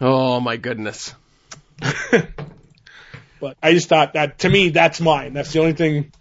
[0.00, 1.14] Oh my goodness.
[3.42, 5.32] But I just thought that to me that's mine.
[5.32, 6.12] That's the only thing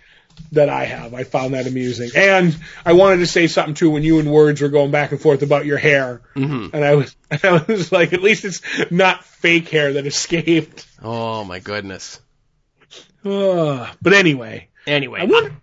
[0.54, 1.13] that I have.
[1.13, 2.09] I found that amusing.
[2.15, 5.21] And I wanted to say something too when you and words were going back and
[5.21, 6.23] forth about your hair.
[6.35, 6.75] Mm-hmm.
[6.75, 10.88] And I was I was like, at least it's not fake hair that escaped.
[11.03, 12.19] Oh my goodness.
[13.23, 15.55] Uh, but anyway, Anyway, I wonder,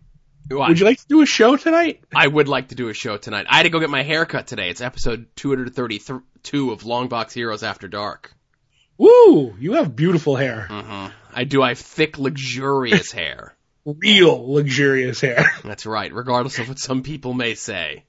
[0.50, 2.00] would you like to do a show tonight?
[2.14, 3.46] I would like to do a show tonight.
[3.48, 4.70] I had to go get my hair cut today.
[4.70, 8.32] It's episode 232 of Longbox Heroes After Dark.
[8.96, 9.54] Woo!
[9.58, 10.66] You have beautiful hair.
[10.70, 11.12] Mm-hmm.
[11.34, 11.62] I do.
[11.62, 13.54] I have thick, luxurious hair.
[13.84, 15.52] Real luxurious hair.
[15.64, 18.04] That's right, regardless of what some people may say.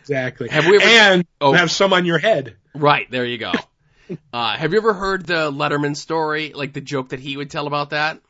[0.00, 0.48] exactly.
[0.48, 1.52] Have we ever- and Oh.
[1.52, 2.56] have some on your head.
[2.74, 3.52] Right, there you go.
[4.30, 7.66] Uh, have you ever heard the Letterman story, like the joke that he would tell
[7.66, 8.20] about that?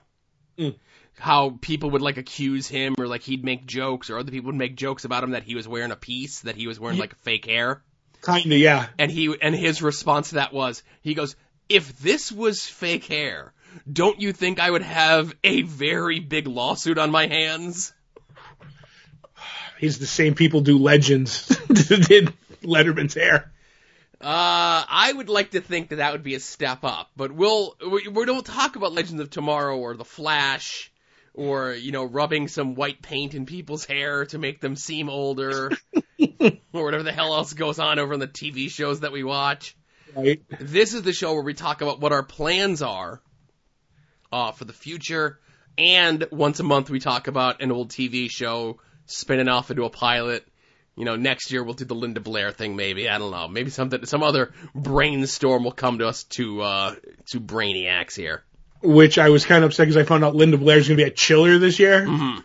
[0.56, 0.76] Mm.
[1.22, 4.56] How people would like accuse him, or like he'd make jokes, or other people would
[4.56, 7.14] make jokes about him that he was wearing a piece, that he was wearing like
[7.18, 7.80] fake hair,
[8.24, 8.86] Kinda, yeah.
[8.98, 11.36] and he and his response to that was, he goes,
[11.68, 13.52] "If this was fake hair,
[13.90, 17.92] don't you think I would have a very big lawsuit on my hands?"
[19.78, 23.52] He's the same people do legends that did Letterman's hair.
[24.20, 27.76] Uh, I would like to think that that would be a step up, but we'll
[27.90, 30.91] we, we don't talk about Legends of Tomorrow or The Flash,
[31.34, 35.70] or you know, rubbing some white paint in people's hair to make them seem older,
[36.72, 39.76] or whatever the hell else goes on over in the TV shows that we watch.
[40.14, 40.42] Right?
[40.60, 43.22] This is the show where we talk about what our plans are,
[44.30, 45.40] uh, for the future,
[45.78, 49.90] and once a month we talk about an old TV show spinning off into a
[49.90, 50.46] pilot.
[50.96, 53.08] You know, next year we'll do the Linda Blair thing, maybe.
[53.08, 53.48] I don't know.
[53.48, 56.94] Maybe something, some other brainstorm will come to us to, uh,
[57.30, 58.44] to brainiacs here.
[58.82, 61.16] Which I was kind of upset because I found out Linda Blair's gonna be at
[61.16, 62.04] Chiller this year.
[62.06, 62.38] hmm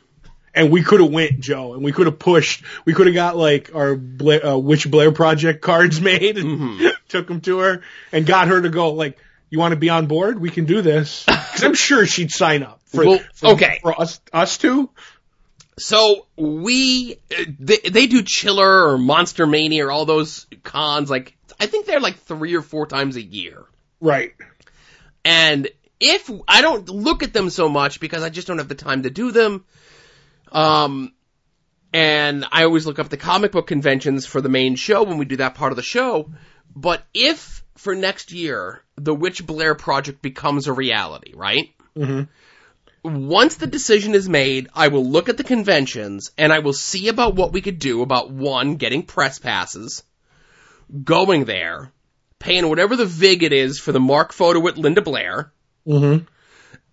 [0.53, 2.63] And we could have went, Joe, and we could have pushed.
[2.85, 6.91] We could have got like our Blair, uh, Witch Blair Project cards made and Mhm.
[7.09, 9.17] took them to her and got her to go like,
[9.49, 10.39] you want to be on board?
[10.39, 11.23] We can do this.
[11.27, 13.79] Cause I'm sure she'd sign up for, Well, for, okay.
[13.81, 14.89] for us, us two.
[15.79, 17.17] So we,
[17.59, 21.09] they, they do Chiller or Monster Mania or all those cons.
[21.09, 23.63] Like, I think they're like three or four times a year.
[24.01, 24.33] Right.
[25.23, 25.69] And
[25.99, 29.03] if I don't look at them so much because I just don't have the time
[29.03, 29.65] to do them,
[30.51, 31.13] um,
[31.93, 35.25] and I always look up the comic book conventions for the main show when we
[35.25, 36.31] do that part of the show.
[36.75, 41.73] But if for next year the Witch Blair project becomes a reality, right?
[41.95, 42.23] hmm
[43.03, 47.07] Once the decision is made, I will look at the conventions and I will see
[47.07, 50.03] about what we could do about one, getting press passes,
[51.03, 51.91] going there,
[52.39, 55.51] paying whatever the vig it is for the mark photo with Linda Blair,
[55.87, 56.17] hmm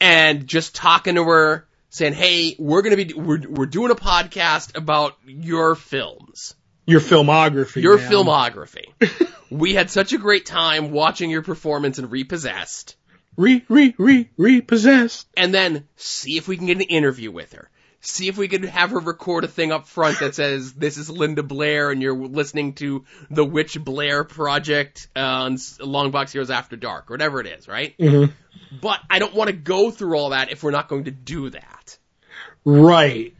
[0.00, 4.76] and just talking to her, saying, "Hey, we're gonna be we're we're doing a podcast
[4.76, 6.54] about your films,
[6.86, 7.82] Your filmography.
[7.82, 8.10] your man.
[8.10, 8.86] filmography.
[9.50, 12.96] we had such a great time watching your performance in Repossessed,
[13.36, 15.26] Re, re, re, repossessed.
[15.36, 17.70] and then see if we can get an interview with her."
[18.06, 21.08] See if we could have her record a thing up front that says, this is
[21.08, 26.76] Linda Blair and you're listening to the Witch Blair Project uh, on Longbox Heroes After
[26.76, 27.94] Dark, or whatever it is, right?
[27.98, 28.26] hmm
[28.80, 31.48] But I don't want to go through all that if we're not going to do
[31.50, 31.98] that.
[32.64, 33.34] Right.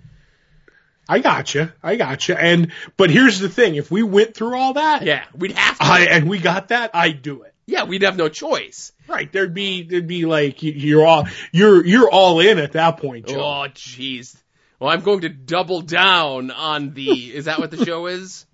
[1.06, 1.74] I gotcha.
[1.82, 2.40] I gotcha.
[2.42, 3.74] And, but here's the thing.
[3.74, 5.84] If we went through all that, Yeah, we'd have to.
[5.84, 7.52] I, and we got that, I'd do it.
[7.66, 8.92] yeah, we'd have no choice.
[9.06, 9.30] Right.
[9.30, 13.26] There'd be, there'd be like, you- you're all, you're, you're all in at that point,
[13.26, 13.40] Joe.
[13.40, 14.34] Oh, jeez.
[14.84, 17.08] Well, I'm going to double down on the.
[17.34, 18.44] Is that what the show is?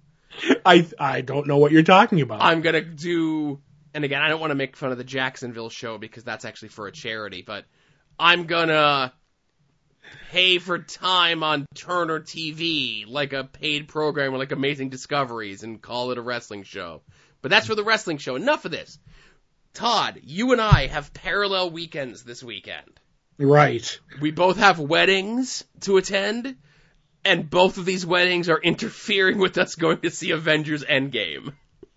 [0.65, 2.41] I, I don't know what you're talking about.
[2.41, 3.61] I'm gonna do.
[3.93, 6.69] And again, I don't want to make fun of the Jacksonville show because that's actually
[6.69, 7.65] for a charity, but
[8.17, 9.13] I'm gonna
[10.31, 15.83] pay for time on Turner TV like a paid program or like Amazing Discoveries and
[15.83, 17.03] call it a wrestling show.
[17.43, 18.37] But that's for the wrestling show.
[18.37, 19.01] Enough of this.
[19.75, 23.00] Todd, you and I have parallel weekends this weekend.
[23.41, 24.01] Right.
[24.21, 26.57] We both have weddings to attend,
[27.25, 31.53] and both of these weddings are interfering with us going to see Avengers Endgame.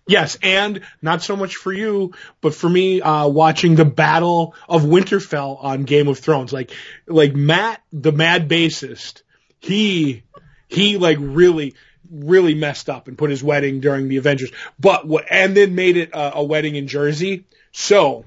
[0.08, 0.38] Yes.
[0.42, 5.64] And not so much for you, but for me, uh, watching the Battle of Winterfell
[5.64, 6.52] on Game of Thrones.
[6.52, 6.72] Like,
[7.08, 9.22] like Matt, the mad bassist,
[9.60, 10.24] he,
[10.68, 11.76] he like really,
[12.12, 14.52] really messed up and put his wedding during the Avengers.
[14.78, 17.46] But and then made it a, a wedding in Jersey.
[17.72, 18.26] So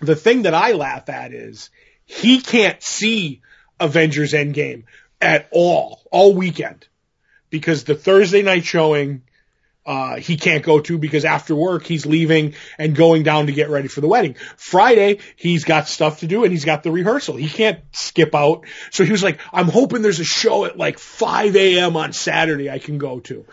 [0.00, 1.70] the thing that I laugh at is
[2.06, 3.42] he can't see
[3.80, 4.84] Avengers Endgame
[5.20, 6.86] at all, all weekend.
[7.50, 9.22] Because the Thursday night showing
[9.86, 13.68] uh, he can't go to because after work he's leaving and going down to get
[13.68, 14.34] ready for the wedding.
[14.56, 17.36] Friday he's got stuff to do and he's got the rehearsal.
[17.36, 18.64] He can't skip out.
[18.90, 21.96] So he was like, I'm hoping there's a show at like 5 a.m.
[21.96, 23.44] on Saturday I can go to.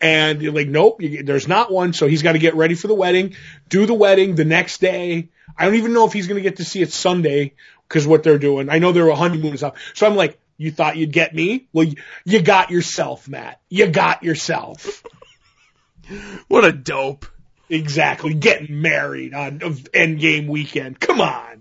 [0.00, 1.92] And you're like, nope, there's not one.
[1.92, 3.34] So he's got to get ready for the wedding,
[3.68, 5.28] do the wedding the next day.
[5.58, 7.54] I don't even know if he's going to get to see it Sunday
[7.90, 8.70] because what they're doing.
[8.70, 9.74] I know they're a honeymoon and stuff.
[9.94, 11.66] So I'm like, you thought you'd get me?
[11.72, 11.88] Well,
[12.24, 13.60] you got yourself, Matt.
[13.68, 15.02] You got yourself.
[16.46, 17.26] What a dope.
[17.68, 18.34] Exactly.
[18.34, 21.00] Getting married on Endgame weekend.
[21.00, 21.59] Come on.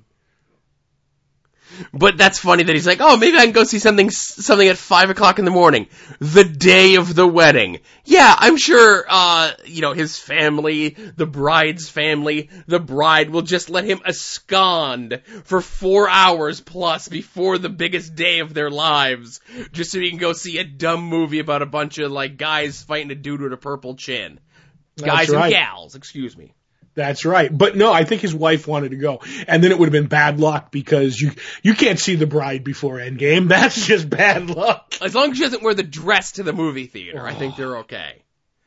[1.93, 4.77] But that's funny that he's like, oh, maybe I can go see something something at
[4.77, 5.87] five o'clock in the morning,
[6.19, 7.79] the day of the wedding.
[8.05, 13.69] Yeah, I'm sure, uh, you know, his family, the bride's family, the bride will just
[13.69, 19.39] let him abscond for four hours plus before the biggest day of their lives,
[19.71, 22.81] just so he can go see a dumb movie about a bunch of like guys
[22.83, 24.39] fighting a dude with a purple chin.
[24.97, 25.45] Guys right.
[25.45, 26.53] and gals, excuse me.
[26.99, 27.49] That's right.
[27.57, 29.21] But no, I think his wife wanted to go.
[29.47, 31.31] And then it would have been bad luck because you
[31.63, 33.47] you can't see the bride before Endgame.
[33.47, 34.95] That's just bad luck.
[35.01, 37.77] As long as she doesn't wear the dress to the movie theater, I think they're
[37.77, 38.21] okay.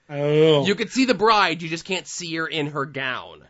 [0.08, 0.62] I.
[0.64, 3.44] You can see the bride, you just can't see her in her gown.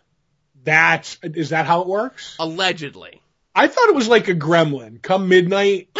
[0.65, 2.35] That's is that how it works?
[2.41, 3.23] Allegedly.
[3.55, 5.01] I thought it was like a gremlin.
[5.01, 5.97] Come midnight,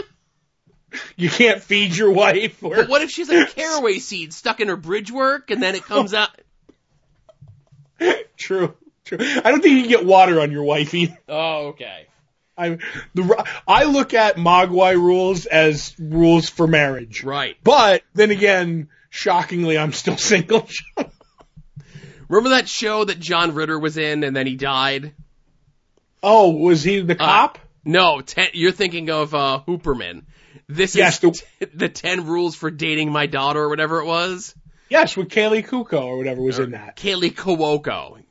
[1.17, 2.65] you can't feed your wife.
[2.65, 2.75] Or...
[2.75, 5.77] But what if she's like a caraway seed stuck in her bridge work and then
[5.77, 6.31] it comes out?
[8.37, 9.19] True, true.
[9.21, 11.17] I don't think you can get water on your wife either.
[11.29, 12.07] Oh, okay.
[12.59, 12.79] I
[13.15, 17.23] the I look at Mogwai rules as rules for marriage.
[17.25, 17.57] Right.
[17.65, 20.69] But then again, shockingly, I'm still single.
[22.29, 25.13] Remember that show that John Ritter was in and then he died?
[26.25, 27.59] oh, was he the cop?
[27.85, 30.23] No, ten, you're thinking of uh, Hooperman.
[30.69, 34.07] This Yes, is the- t- the 10 rules for dating my daughter or whatever it
[34.07, 34.55] was.
[34.93, 36.97] Yes, with Kaley Cuoco or whatever was in that.
[36.97, 38.23] Kaylee Kawoko.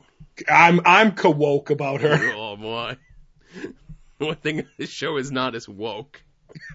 [0.48, 2.34] I'm I'm woke about her.
[2.36, 2.98] Oh boy.
[4.20, 6.22] One thing this show is not as woke.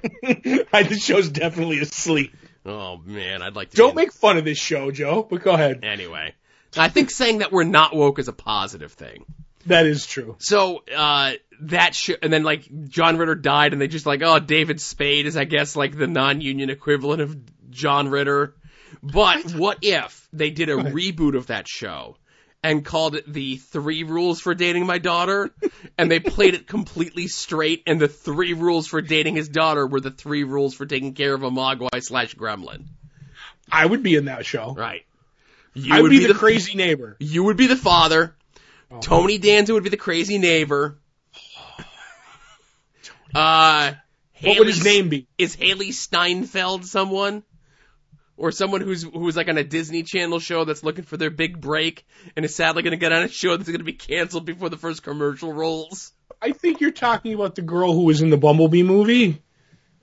[0.22, 2.34] this show's definitely asleep.
[2.64, 5.22] Oh man, I'd like to Don't make fun of this show, Joe.
[5.22, 5.84] But go ahead.
[5.84, 6.34] Anyway,
[6.76, 9.24] I think saying that we're not woke is a positive thing.
[9.66, 10.34] That is true.
[10.40, 14.40] So, uh, that sh- and then like John Ritter died and they just like, oh,
[14.40, 18.56] David Spade is I guess like the non-union equivalent of John Ritter.
[19.02, 22.16] But what if they did a reboot of that show
[22.62, 25.54] and called it the three rules for dating my daughter
[25.98, 30.00] and they played it completely straight and the three rules for dating his daughter were
[30.00, 32.86] the three rules for taking care of a mogwai slash gremlin.
[33.70, 34.74] I would be in that show.
[34.74, 35.04] Right.
[35.74, 37.16] You I would be, the, crazy neighbor.
[37.20, 38.34] You would be the father.
[38.90, 39.00] Oh.
[39.00, 40.98] Tony Danza would be the crazy neighbor.
[43.34, 43.92] Uh,
[44.40, 45.26] What would his name be?
[45.36, 47.42] Is Hailee Steinfeld someone?
[48.38, 51.58] Or someone who's who's like on a Disney Channel show that's looking for their big
[51.60, 52.06] break
[52.36, 54.68] and is sadly going to get on a show that's going to be canceled before
[54.68, 56.12] the first commercial rolls.
[56.42, 59.42] I think you're talking about the girl who was in the Bumblebee movie.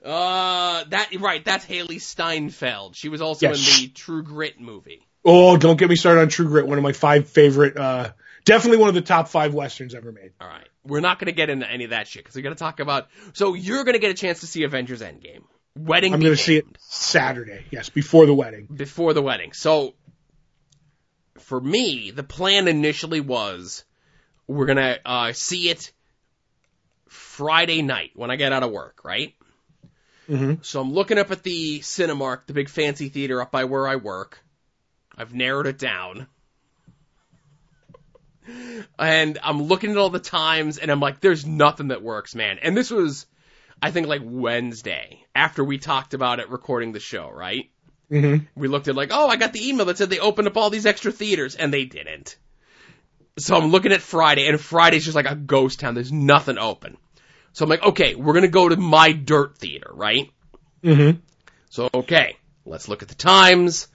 [0.04, 2.94] Uh, that right, that's Hailee Steinfeld.
[2.96, 3.78] She was also Yes.
[3.78, 5.06] in the True Grit movie.
[5.24, 6.66] Oh, don't get me started on True Grit.
[6.66, 8.12] One of my five favorite, uh,
[8.44, 10.32] definitely one of the top five westerns ever made.
[10.40, 12.54] All right, we're not going to get into any of that shit because we're going
[12.54, 13.08] to talk about.
[13.32, 15.44] So you're going to get a chance to see Avengers Endgame.
[15.76, 16.14] Wedding.
[16.14, 17.64] I'm going to see it Saturday.
[17.70, 18.66] Yes, before the wedding.
[18.72, 19.52] before the wedding.
[19.52, 19.94] So
[21.38, 23.84] for me, the plan initially was
[24.46, 25.92] we're gonna uh, see it
[27.08, 29.34] Friday night when I get out of work, right?
[30.28, 30.62] Mm-hmm.
[30.62, 33.96] So I'm looking up at the Cinemark, the big fancy theater up by where I
[33.96, 34.42] work.
[35.16, 36.26] I've narrowed it down.
[38.98, 42.58] And I'm looking at all the times and I'm like, there's nothing that works, man.
[42.60, 43.26] And this was,
[43.84, 47.70] I think like Wednesday after we talked about it recording the show, right?
[48.10, 48.46] Mm-hmm.
[48.54, 50.70] we looked at like, oh, I got the email that said they opened up all
[50.70, 52.36] these extra theaters, and they didn't.
[53.38, 55.94] So I'm looking at Friday, and Friday's just like a ghost town.
[55.94, 56.96] There's nothing open.
[57.52, 60.30] So I'm like, okay, we're gonna go to my dirt theater, right?
[60.82, 61.18] Mm-hmm.
[61.68, 63.88] So okay, let's look at the times.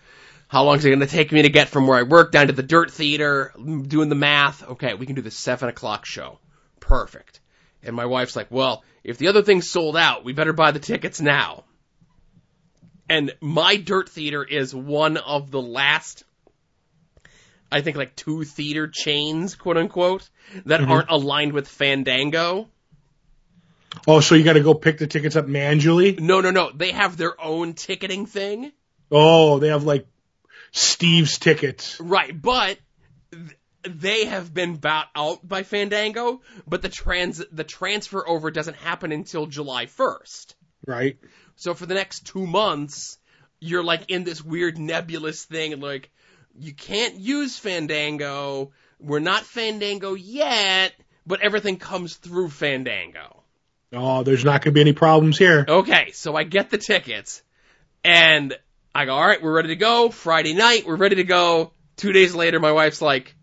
[0.50, 2.54] How long is it gonna take me to get from where I work down to
[2.54, 3.54] the dirt theater?
[3.58, 4.68] Doing the math.
[4.70, 6.38] Okay, we can do the seven o'clock show.
[6.80, 7.39] Perfect.
[7.84, 10.80] And my wife's like, well, if the other thing's sold out, we better buy the
[10.80, 11.64] tickets now.
[13.10, 16.24] And my dirt theater is one of the last,
[17.72, 20.30] I think like two theater chains, quote unquote,
[20.66, 20.90] that Mhm.
[20.90, 22.70] aren't aligned with Fandango.
[24.08, 26.16] Oh, so you got to go pick the tickets up manually?
[26.20, 26.72] No, no, no.
[26.72, 28.72] They have their own ticketing thing.
[29.12, 30.06] Oh, they have like
[30.72, 32.00] Steve's tickets.
[32.00, 32.78] Right, but
[33.98, 39.12] they have been bought out by Fandango, but the trans the transfer over doesn't happen
[39.12, 40.56] until July 1st.
[40.86, 41.18] Right.
[41.56, 43.18] So for the next 2 months,
[43.60, 46.10] you're like in this weird nebulous thing like
[46.58, 48.72] you can't use Fandango.
[49.00, 50.94] We're not Fandango yet,
[51.26, 53.44] but everything comes through Fandango.
[53.92, 55.66] Oh, there's not going to be any problems here.
[55.68, 57.42] Okay, so I get the tickets,
[58.04, 58.56] and
[58.94, 60.10] I go, all right, we're ready to go.
[60.10, 61.72] Friday night, we're ready to go.
[61.96, 63.36] Two days later, my wife's like,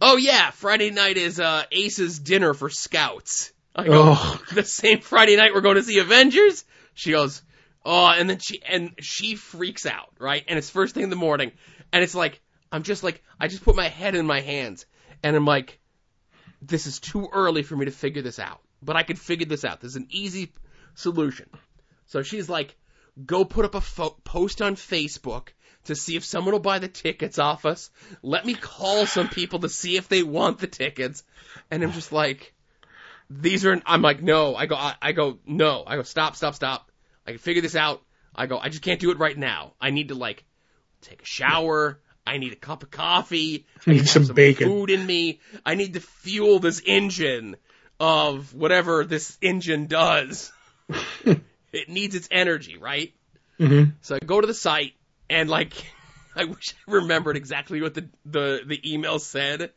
[0.00, 3.52] oh yeah, Friday night is uh, Ace's dinner for scouts.
[3.74, 6.64] I go, Oh, the same Friday night we're going to see Avengers?
[6.94, 7.42] She goes,
[7.84, 10.44] oh, and then she, and she freaks out, right?
[10.48, 11.52] And it's first thing in the morning,
[11.92, 12.40] and it's like,
[12.72, 14.86] I'm just like, I just put my head in my hands,
[15.22, 15.78] and I'm like,
[16.62, 18.60] this is too early for me to figure this out.
[18.82, 19.80] But I could figure this out.
[19.80, 20.52] There's an easy
[20.94, 21.48] solution.
[22.06, 22.76] So she's like,
[23.24, 25.48] go put up a fo- post on Facebook
[25.84, 27.90] to see if someone will buy the tickets off us.
[28.22, 31.22] Let me call some people to see if they want the tickets.
[31.70, 32.54] And I'm just like,
[33.30, 34.54] these are, I'm like, no.
[34.54, 35.84] I go, I, I go, no.
[35.86, 36.90] I go, stop, stop, stop.
[37.26, 38.02] I can figure this out.
[38.34, 39.74] I go, I just can't do it right now.
[39.80, 40.44] I need to like
[41.02, 42.00] take a shower.
[42.26, 43.66] I need a cup of coffee.
[43.86, 44.68] I Need have some bacon.
[44.68, 45.40] food in me.
[45.64, 47.56] I need to fuel this engine
[48.00, 50.50] of whatever this engine does.
[51.24, 53.12] it needs its energy, right?
[53.58, 54.94] hmm So I go to the site
[55.28, 55.72] and like
[56.36, 59.70] I wish I remembered exactly what the, the, the email said,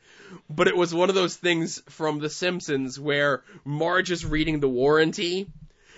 [0.50, 4.68] but it was one of those things from The Simpsons where Marge is reading the
[4.68, 5.52] warranty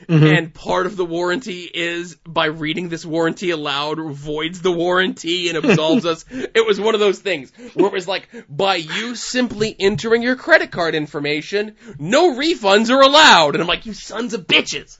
[0.08, 0.24] mm-hmm.
[0.24, 5.58] and part of the warranty is by reading this warranty aloud voids the warranty and
[5.58, 6.26] absolves us.
[6.32, 10.36] It was one of those things where it was like, by you simply entering your
[10.36, 13.56] credit card information, no refunds are allowed.
[13.56, 15.00] And I'm like, you sons of bitches.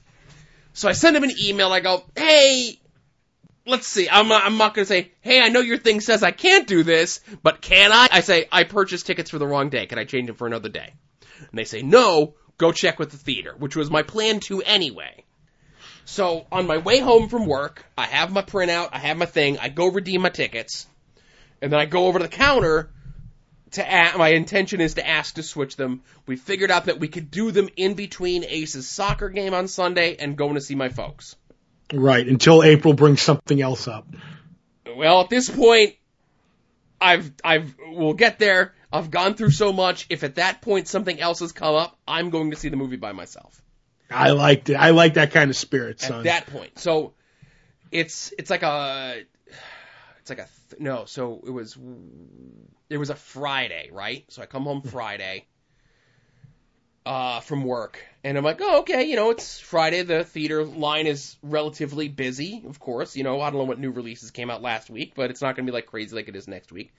[0.72, 1.72] So I send him an email.
[1.72, 2.79] I go, hey,
[3.70, 4.08] let's see.
[4.10, 6.82] I'm I'm not going to say, hey, I know your thing says I can't do
[6.82, 8.08] this, but can I?
[8.10, 9.86] I say, I purchased tickets for the wrong day.
[9.86, 10.92] Can I change them for another day?
[11.38, 15.24] And they say, no, go check with the theater, which was my plan to anyway.
[16.04, 19.58] So on my way home from work, I have my printout, I have my thing,
[19.58, 20.86] I go redeem my tickets,
[21.62, 22.90] and then I go over to the counter
[23.72, 26.02] to a my intention is to ask to switch them.
[26.26, 30.16] We figured out that we could do them in between Ace's soccer game on Sunday
[30.16, 31.36] and going to see my folks.
[31.92, 32.26] Right.
[32.26, 34.06] Until April brings something else up.
[34.96, 35.94] Well, at this point,
[37.00, 38.74] I've, I've, we'll get there.
[38.92, 40.06] I've gone through so much.
[40.10, 42.96] If at that point something else has come up, I'm going to see the movie
[42.96, 43.62] by myself.
[44.10, 44.74] I liked it.
[44.74, 46.78] I like that kind of spirit, At that point.
[46.78, 47.14] So,
[47.92, 49.22] it's, it's like a,
[50.20, 51.76] it's like a, th- no, so it was,
[52.88, 54.24] it was a Friday, right?
[54.28, 55.46] So I come home Friday,
[57.10, 58.00] uh, from work.
[58.22, 60.02] And I'm like, oh, okay, you know, it's Friday.
[60.02, 63.16] The theater line is relatively busy, of course.
[63.16, 65.56] You know, I don't know what new releases came out last week, but it's not
[65.56, 66.94] going to be like crazy like it is next week.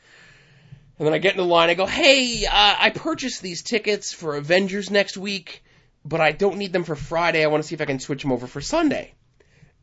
[1.00, 1.70] And then I get in the line.
[1.70, 5.64] I go, hey, uh, I purchased these tickets for Avengers next week,
[6.04, 7.42] but I don't need them for Friday.
[7.42, 9.14] I want to see if I can switch them over for Sunday.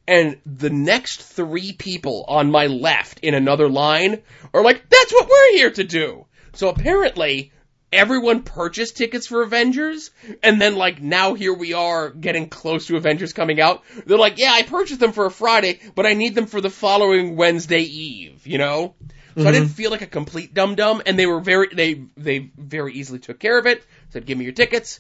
[0.07, 4.21] And the next three people on my left in another line
[4.53, 6.27] are like, that's what we're here to do.
[6.53, 7.51] So apparently,
[7.93, 10.11] everyone purchased tickets for Avengers,
[10.43, 13.83] and then like now here we are getting close to Avengers coming out.
[14.07, 16.71] They're like, yeah, I purchased them for a Friday, but I need them for the
[16.71, 18.95] following Wednesday Eve, you know?
[19.37, 19.75] So I didn't mm-hmm.
[19.75, 23.39] feel like a complete dum dum, and they were very they they very easily took
[23.39, 23.85] care of it.
[24.11, 24.99] Said, give me your tickets.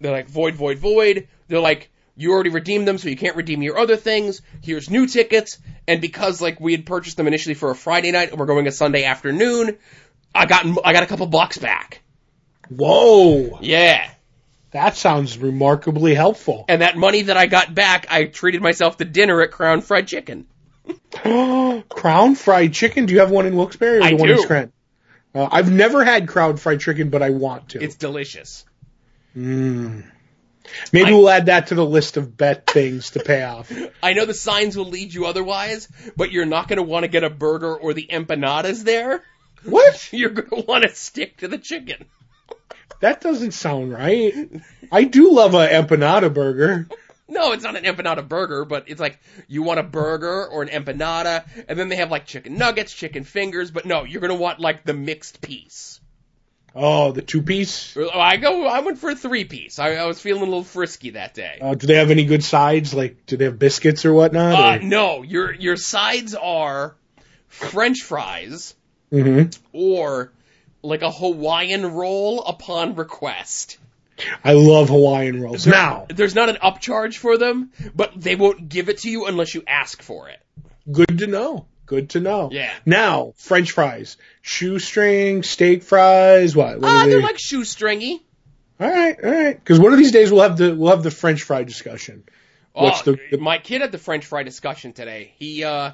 [0.00, 1.28] They're like void, void, void.
[1.46, 4.42] They're like, you already redeemed them, so you can't redeem your other things.
[4.60, 5.58] Here's new tickets.
[5.86, 8.66] And because like we had purchased them initially for a Friday night, and we're going
[8.66, 9.78] a Sunday afternoon,
[10.34, 12.02] I got I got a couple bucks back.
[12.68, 13.58] Whoa.
[13.60, 14.10] Yeah.
[14.72, 16.64] That sounds remarkably helpful.
[16.68, 20.06] And that money that I got back, I treated myself to dinner at Crown Fried
[20.06, 20.46] Chicken.
[21.88, 23.06] Crown fried chicken.
[23.06, 24.42] Do you have one in Wilkes-Barre or I the one in do.
[24.42, 24.72] Scranton?
[25.34, 27.82] Uh, I've never had crown fried chicken, but I want to.
[27.82, 28.64] It's delicious.
[29.36, 30.04] Mm.
[30.92, 33.70] Maybe I- we'll add that to the list of bet things to pay off.
[34.02, 37.08] I know the signs will lead you otherwise, but you're not going to want to
[37.08, 39.22] get a burger or the empanadas there.
[39.64, 40.08] What?
[40.12, 42.04] You're going to want to stick to the chicken.
[43.00, 44.34] That doesn't sound right.
[44.90, 46.86] I do love a empanada burger.
[47.28, 50.68] No, it's not an empanada burger, but it's like you want a burger or an
[50.68, 54.60] empanada, and then they have like chicken nuggets, chicken fingers, but no, you're gonna want
[54.60, 56.00] like the mixed piece.
[56.78, 57.96] Oh, the two piece.
[57.96, 59.78] I go, I went for a three piece.
[59.78, 61.58] I, I was feeling a little frisky that day.
[61.60, 62.92] Uh, do they have any good sides?
[62.92, 64.54] Like, do they have biscuits or whatnot?
[64.54, 66.94] Uh, no, your your sides are
[67.48, 68.74] French fries
[69.10, 70.32] hmm or
[70.86, 73.78] like a Hawaiian roll upon request.
[74.42, 75.66] I love Hawaiian rolls.
[75.66, 79.54] Now, There's not an upcharge for them, but they won't give it to you unless
[79.54, 80.40] you ask for it.
[80.90, 81.66] good to know.
[81.84, 82.48] Good to know.
[82.50, 82.72] Yeah.
[82.84, 86.56] Now, French fries, shoestring, steak fries.
[86.56, 86.80] What?
[86.80, 88.20] what Ah, are they're like shoestringy.
[88.80, 89.54] all right, all right.
[89.58, 92.24] Because one of these days we'll have the we'll have the French fry discussion.
[92.72, 95.32] What's oh, the- the- my kid had the French fry discussion today.
[95.38, 95.92] He uh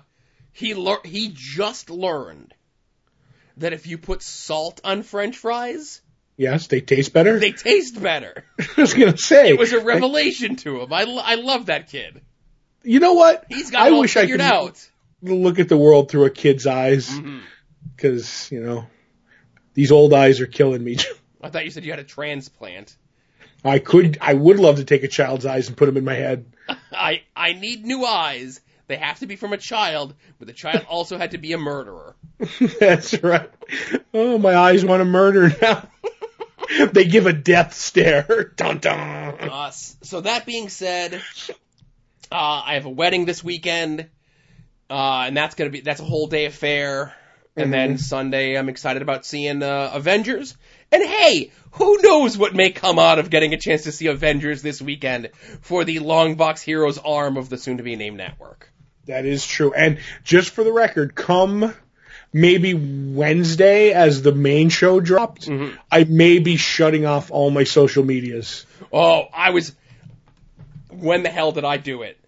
[0.53, 2.55] he lear- he just learned
[3.59, 6.01] that if you put salt on French fries,
[6.37, 7.39] Yes, they taste better.
[7.39, 8.45] they taste better.
[8.59, 10.93] I was gonna say It was a revelation to him.
[10.93, 12.23] I, I love that kid.
[12.83, 13.45] You know what?
[13.49, 14.91] He's got I it all wish I figured could out.
[15.23, 17.41] look at the world through a kid's eyes mm-hmm.
[17.95, 18.87] because you know
[19.75, 20.97] these old eyes are killing me.
[21.43, 22.97] I thought you said you had a transplant.
[23.65, 26.15] I could, I would love to take a child's eyes and put them in my
[26.15, 26.47] head.
[26.93, 28.61] I I need new eyes.
[28.89, 31.59] They have to be from a child, but the child also had to be a
[31.59, 32.15] murderer.
[32.81, 33.51] That's right.
[34.13, 35.89] Oh, my eyes want to murder now.
[36.93, 38.53] they give a death stare.
[38.57, 38.99] Dun dun.
[38.99, 41.15] Uh, so that being said,
[42.31, 44.09] uh, I have a wedding this weekend,
[44.91, 47.15] uh, and that's gonna be that's a whole day affair.
[47.55, 50.57] And then Sunday, I'm excited about seeing uh, Avengers.
[50.91, 54.63] And hey, who knows what may come out of getting a chance to see Avengers
[54.63, 55.29] this weekend
[55.61, 58.72] for the Long Box Heroes arm of the soon-to-be named network.
[59.07, 59.73] That is true.
[59.73, 61.75] And just for the record, come
[62.33, 65.77] maybe Wednesday as the main show dropped, Mhm.
[65.91, 68.65] I may be shutting off all my social medias.
[68.93, 69.75] Oh, I was.
[70.91, 72.19] When the hell did I do it?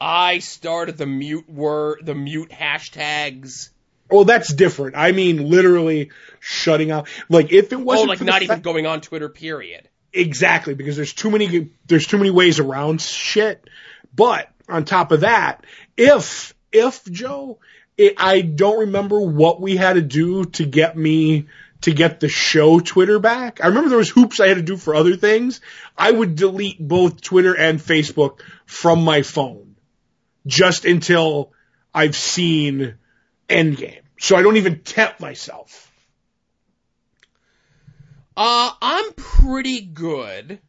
[0.00, 3.70] I started the mute word, the mute hashtags.
[4.10, 4.96] Well, that's different.
[4.96, 7.08] I mean, literally shutting off.
[7.28, 9.28] Like if it Oh, wasn't like for the not even going on Twitter.
[9.28, 9.88] Period.
[10.12, 13.62] exactly because there's too many there's too many ways around shit.
[14.14, 15.64] But on top of that,
[15.98, 17.58] if if Joe,
[17.98, 21.48] it, I don't remember what we had to do to get me
[21.82, 23.62] to get the show Twitter back.
[23.62, 25.60] I remember there was hoops I had to do for other things.
[25.96, 29.76] I would delete both Twitter and Facebook from my phone
[30.46, 31.52] just until
[31.92, 32.94] I've seen
[33.48, 34.00] Endgame.
[34.18, 35.84] So I don't even tempt myself.
[38.36, 40.60] Uh, I'm pretty good.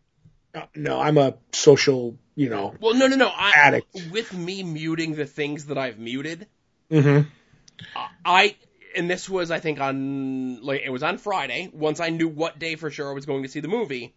[0.56, 3.28] Uh, No, I'm a social, you know, Well, no, no, no.
[3.28, 3.96] I, addict.
[4.12, 6.48] with me muting the things that I've muted,
[6.90, 7.22] hmm
[8.26, 8.56] I
[8.96, 11.70] and this was I think on like it was on Friday.
[11.72, 14.14] Once I knew what day for sure I was going to see the movie,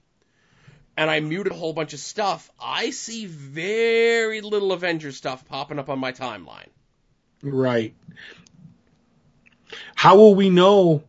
[0.96, 2.50] and I muted a whole bunch of stuff.
[2.60, 6.68] I see very little Avengers stuff popping up on my timeline.
[7.42, 7.94] Right.
[9.94, 11.04] How will we know?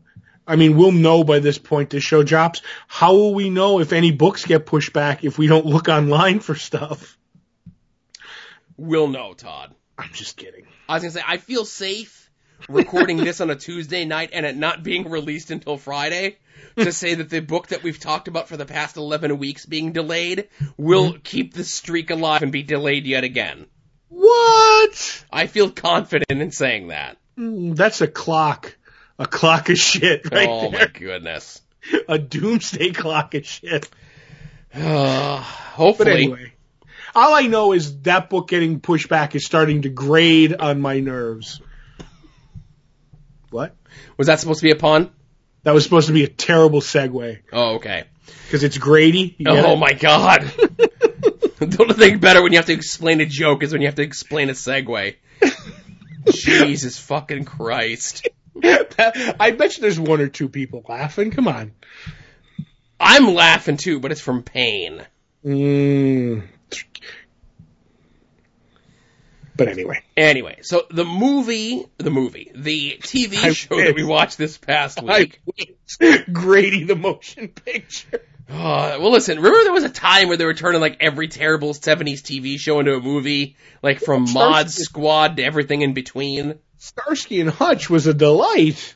[0.45, 2.61] I mean, we'll know by this point this show drops.
[2.87, 6.39] How will we know if any books get pushed back if we don't look online
[6.39, 7.17] for stuff?
[8.75, 9.73] We'll know, Todd.
[9.97, 10.65] I'm just kidding.
[10.89, 12.29] I was gonna say I feel safe
[12.69, 16.37] recording this on a Tuesday night and it not being released until Friday
[16.77, 19.91] to say that the book that we've talked about for the past 11 weeks being
[19.91, 23.65] delayed will keep the streak alive and be delayed yet again.
[24.09, 25.25] What?
[25.31, 27.17] I feel confident in saying that.
[27.37, 28.77] Mm, That's a clock.
[29.19, 31.61] A clock of shit right oh my goodness.
[32.07, 33.89] A doomsday clock of shit.
[34.75, 36.11] Uh, But hopefully.
[36.11, 36.53] anyway,
[37.13, 40.99] all I know is that book getting pushed back is starting to grade on my
[40.99, 41.61] nerves.
[43.51, 43.75] What?
[44.17, 45.11] Was that supposed to be a pun?
[45.61, 48.05] That was supposed to be a terrible segue Oh, okay.
[48.45, 49.35] because it's Grady.
[49.45, 49.77] Oh it?
[49.77, 50.41] my god.
[51.59, 53.95] the only thing better when you have to explain a joke is when you have
[53.95, 55.15] to explain a segue.
[56.31, 58.27] Jesus fucking Christ.
[58.63, 61.31] I bet you there's one or two people laughing.
[61.31, 61.71] Come on.
[62.99, 65.05] I'm laughing too, but it's from pain.
[65.43, 66.43] Mm.
[69.55, 74.37] But anyway, Anyway, so the movie, the movie, the TV I show that we watched
[74.37, 75.41] this past week.
[75.45, 76.23] wish.
[76.31, 78.21] Grady the motion picture.
[78.49, 81.73] Uh, well, listen, remember there was a time where they were turning like every terrible
[81.73, 83.55] 70s TV show into a movie?
[83.81, 86.59] Like from Mod Squad to everything in between?
[86.77, 88.95] Starsky and Hutch was a delight.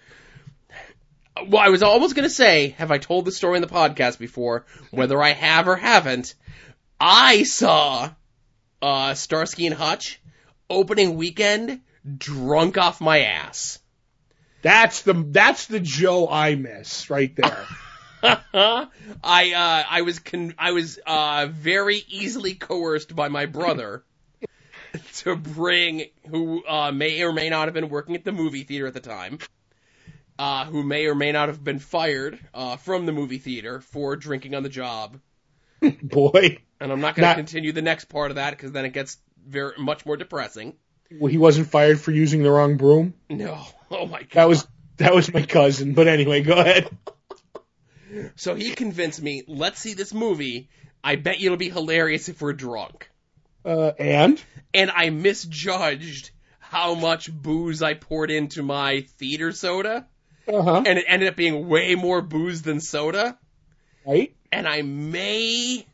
[1.48, 4.66] Well, I was almost gonna say, have I told the story in the podcast before?
[4.92, 6.34] Whether I have or haven't,
[7.00, 8.12] I saw
[8.82, 10.20] uh, Starsky and Hutch
[10.70, 11.82] opening weekend
[12.18, 13.80] drunk off my ass.
[14.62, 17.66] That's the that's the Joe I miss right there.
[18.24, 18.88] I
[19.24, 24.04] uh, I was con- I was uh, very easily coerced by my brother
[25.16, 28.88] to bring who uh, may or may not have been working at the movie theater
[28.88, 29.40] at the time,
[30.40, 34.16] uh, who may or may not have been fired uh, from the movie theater for
[34.16, 35.20] drinking on the job.
[36.02, 38.94] Boy, And I'm not going to continue the next part of that because then it
[38.94, 40.76] gets very much more depressing.
[41.12, 43.14] well, he wasn't fired for using the wrong broom.
[43.30, 44.32] No, oh my god.
[44.34, 45.94] That was that was my cousin.
[45.94, 46.90] But anyway, go ahead.
[48.36, 50.70] So he convinced me, let's see this movie.
[51.04, 53.10] I bet you it'll be hilarious if we're drunk.
[53.68, 54.42] Uh, and
[54.74, 60.08] and I misjudged how much booze I poured into my theater soda,
[60.48, 60.84] uh huh.
[60.86, 63.38] and it ended up being way more booze than soda.
[64.06, 64.34] Right.
[64.54, 65.86] And I may,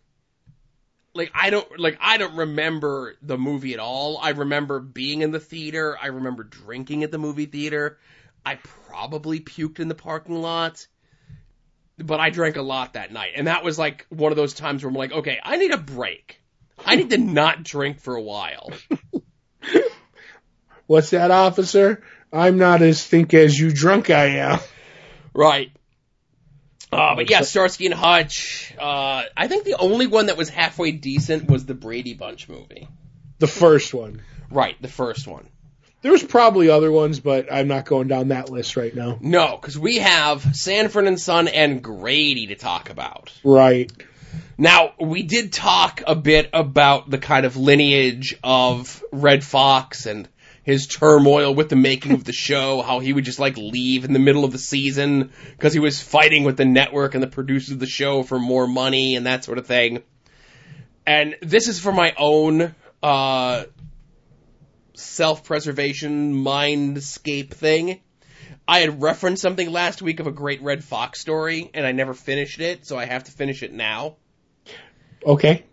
[1.15, 4.19] like, I don't, like, I don't remember the movie at all.
[4.21, 5.97] I remember being in the theater.
[5.99, 7.97] I remember drinking at the movie theater.
[8.45, 10.86] I probably puked in the parking lot.
[11.97, 13.31] But I drank a lot that night.
[13.36, 15.77] And that was like one of those times where I'm like, okay, I need a
[15.77, 16.39] break.
[16.86, 18.72] I need to not drink for a while.
[20.88, 22.04] What's that, officer?
[22.32, 24.60] I'm not as think as you drunk I am.
[25.34, 25.72] Right.
[26.91, 28.74] Uh, but yeah, Starsky and Hutch.
[28.80, 32.88] Uh, I think the only one that was halfway decent was the Brady Bunch movie.
[33.39, 34.22] The first one.
[34.52, 35.50] Right, the first one.
[36.04, 39.17] There's probably other ones, but I'm not going down that list right now.
[39.22, 43.32] No, because we have Sanford and Son and Grady to talk about.
[43.43, 43.91] Right.
[44.58, 50.28] Now, we did talk a bit about the kind of lineage of Redd Foxx and
[50.63, 54.13] his turmoil with the making of the show, how he would just like leave in
[54.13, 57.72] the middle of the season because he was fighting with the network and the producers
[57.72, 60.04] of the show for more money and that sort of thing.
[61.06, 63.65] And this is for my own uh,
[64.93, 68.00] self-preservation mindscape thing.
[68.65, 72.13] I had referenced something last week of a great Redd Foxx story, and I never
[72.13, 74.15] finished it, so I have to finish it now.
[75.25, 75.63] Okay.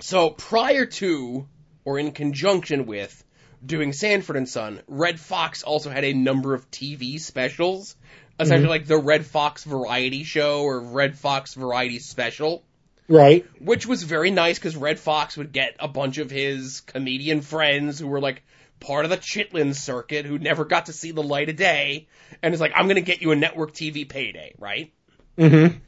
[0.00, 1.46] So prior to,
[1.84, 3.24] or in conjunction with,
[3.64, 7.96] doing Sanford and Son, Redd Foxx also had a number of TV specials,
[8.38, 12.64] essentially like the Redd Foxx Variety Show or Redd Foxx Variety Special,
[13.08, 13.46] Right.
[13.58, 17.98] which was very nice because Redd Foxx would get a bunch of his comedian friends
[17.98, 18.42] who were like
[18.80, 22.06] part of the Chitlin circuit who never got to see the light of day,
[22.42, 24.92] and it's like, I'm gonna get you a network TV payday, right?
[25.36, 25.78] Mm-hmm.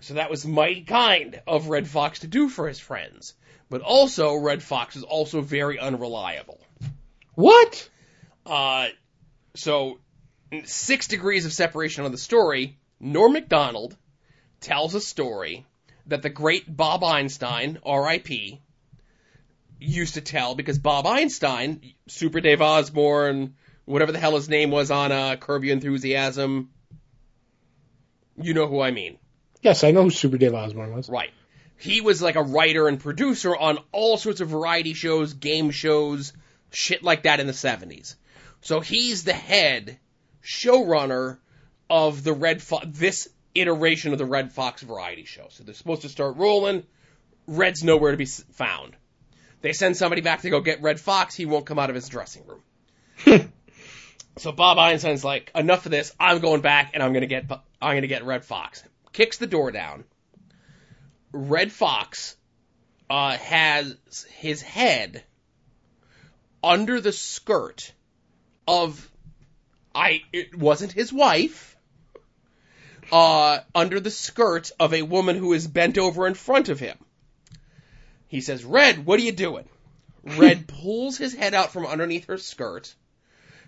[0.00, 3.34] So that was mighty kind of Redd Foxx to do for his friends.
[3.70, 6.60] But also, Redd Foxx is also very unreliable.
[7.34, 7.88] What?
[8.46, 8.88] Uh,
[9.54, 9.98] so,
[10.64, 13.96] six degrees of separation on the story, Norm Macdonald
[14.60, 15.66] tells a story
[16.06, 18.60] that the great Bob Einstein, R.I.P.,
[19.80, 24.90] used to tell because Bob Einstein, Super Dave Osborne, whatever the hell his name was
[24.90, 26.70] on uh, Curb Your Enthusiasm,
[28.40, 29.18] you know who I mean.
[29.62, 31.08] Yes, I know who Super Dave Osborne was.
[31.08, 31.30] Right.
[31.76, 36.32] He was like a writer and producer on all sorts of variety shows, game shows,
[36.70, 38.16] shit like that in the 70s.
[38.60, 39.98] So he's the head
[40.42, 41.38] showrunner
[41.88, 45.46] of the Redd Foxx, this iteration of the Redd Foxx variety show.
[45.50, 46.84] So they're supposed to start rolling.
[47.46, 48.96] Red's nowhere to be found.
[49.60, 51.34] They send somebody back to go get Redd Foxx.
[51.34, 53.52] He won't come out of his dressing room.
[54.36, 56.14] so Bob Einstein's like, enough of this.
[56.18, 58.82] I'm going back and I'm gonna get, I'm gonna get Redd Foxx.
[59.18, 60.04] Kicks the door down.
[61.32, 62.36] Redd Foxx
[63.10, 63.96] uh, has
[64.36, 65.24] his head
[66.62, 67.92] under the skirt
[68.68, 69.10] of
[69.92, 71.76] I it wasn't his wife
[73.10, 76.96] uh under the skirt of a woman who is bent over in front of him.
[78.28, 79.68] He says, "Red, what are you doing?"
[80.22, 82.94] Red pulls his head out from underneath her skirt.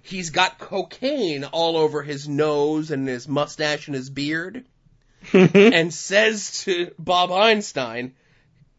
[0.00, 4.64] He's got cocaine all over his nose and his mustache and his beard
[5.32, 5.72] Mm-hmm.
[5.72, 8.14] and says to Bob Einstein,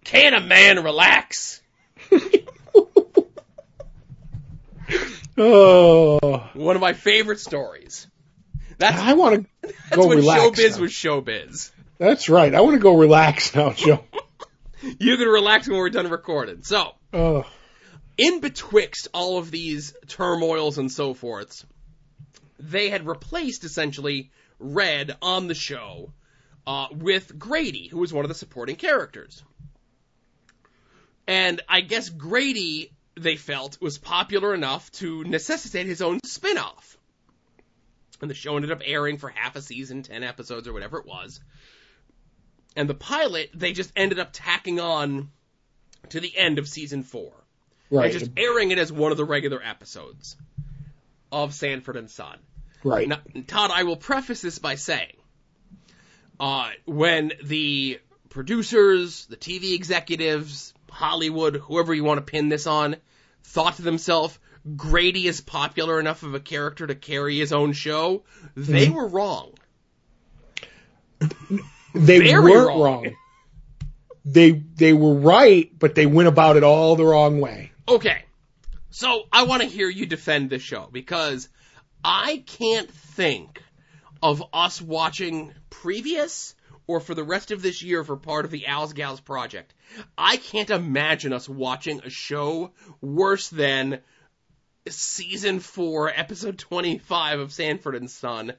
[0.03, 1.61] Can a man relax?
[5.37, 8.07] Oh, One of my favorite stories.
[8.77, 10.41] That's, I want to go when relax.
[10.59, 10.81] showbiz now.
[10.81, 11.71] was showbiz.
[11.97, 12.53] That's right.
[12.53, 14.03] I want to go relax now, Joe.
[14.99, 16.63] You can relax when we're done recording.
[16.63, 17.45] So, Oh,
[18.17, 21.63] in betwixt all of these turmoils and so forths,
[22.57, 26.11] they had replaced essentially Red on the show
[26.65, 29.43] uh, with Grady, who was one of the supporting characters.
[31.27, 36.97] And I guess Grady, they felt, was popular enough to necessitate his own spin off.
[38.21, 41.05] And the show ended up airing for half a season, 10 episodes, or whatever it
[41.05, 41.39] was.
[42.75, 45.29] And the pilot, they just ended up tacking on
[46.09, 47.33] to the end of season four
[47.89, 50.37] right, and just airing it as one of the regular episodes
[51.31, 52.37] of Sanford and Son.
[52.83, 53.07] right.
[53.07, 55.15] Now, Todd, I will preface this by saying,
[56.41, 57.99] uh, when the
[58.29, 62.95] producers, the TV executives, Hollywood, whoever you want to pin this on,
[63.43, 64.37] thought to themselves,
[64.75, 68.23] Grady is popular enough of a character to carry his own show,
[68.55, 69.53] they were wrong.
[71.93, 72.81] they very weren't wrong.
[72.81, 73.15] wrong.
[74.25, 77.71] They they were right, but they went about it all the wrong way.
[77.87, 78.23] Okay.
[78.89, 81.49] So I want to hear you defend the show because
[82.03, 83.61] I can't think
[84.21, 86.55] of us watching previous
[86.87, 89.73] or for the rest of this year for part of the Owls Gals project.
[90.17, 93.99] I can't imagine us watching a show worse than
[94.87, 98.53] season 4 episode 25 of Sanford and Son,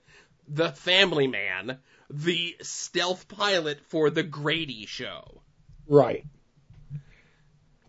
[0.48, 1.78] The Family Man,
[2.10, 5.42] the stealth pilot for the Grady show.
[5.86, 6.24] Right.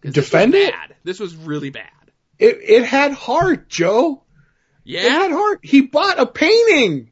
[0.02, 0.76] Defend this it?
[1.04, 1.90] This was really bad.
[2.38, 4.24] It it had heart, Joe.
[4.84, 5.02] Yeah.
[5.02, 5.60] had heart.
[5.64, 7.12] He bought a painting,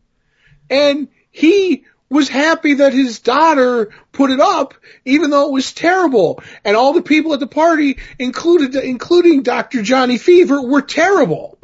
[0.71, 4.73] and he was happy that his daughter put it up,
[5.05, 6.41] even though it was terrible.
[6.65, 9.81] And all the people at the party, included including Dr.
[9.83, 11.59] Johnny Fever, were terrible.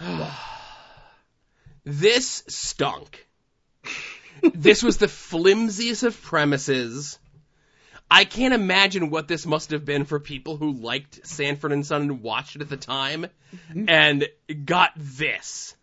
[1.90, 3.26] This stunk.
[4.52, 7.18] this was the flimsiest of premises.
[8.10, 12.02] I can't imagine what this must have been for people who liked Sanford and Son
[12.02, 13.88] and watched it at the time mm-hmm.
[13.88, 14.28] and
[14.66, 15.74] got this.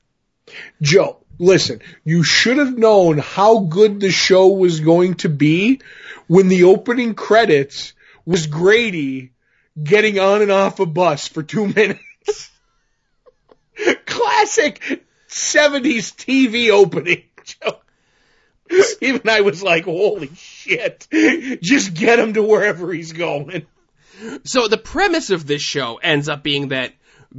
[0.81, 5.81] Joe, listen, you should have known how good the show was going to be
[6.27, 7.93] when the opening credits
[8.25, 9.31] was Grady
[9.81, 12.51] getting on and off a bus for two minutes.
[14.05, 17.79] Classic 70s TV opening, Joe.
[19.01, 21.07] Even I was like, holy shit.
[21.61, 23.67] Just get him to wherever he's going.
[24.43, 26.93] So the premise of this show ends up being that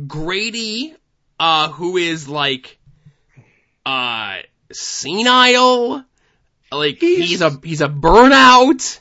[0.06, 0.94] Grady,
[1.40, 2.75] uh, who is like,
[3.86, 4.38] uh,
[4.72, 6.04] senile,
[6.72, 9.00] like He's- he's a he's a burnout.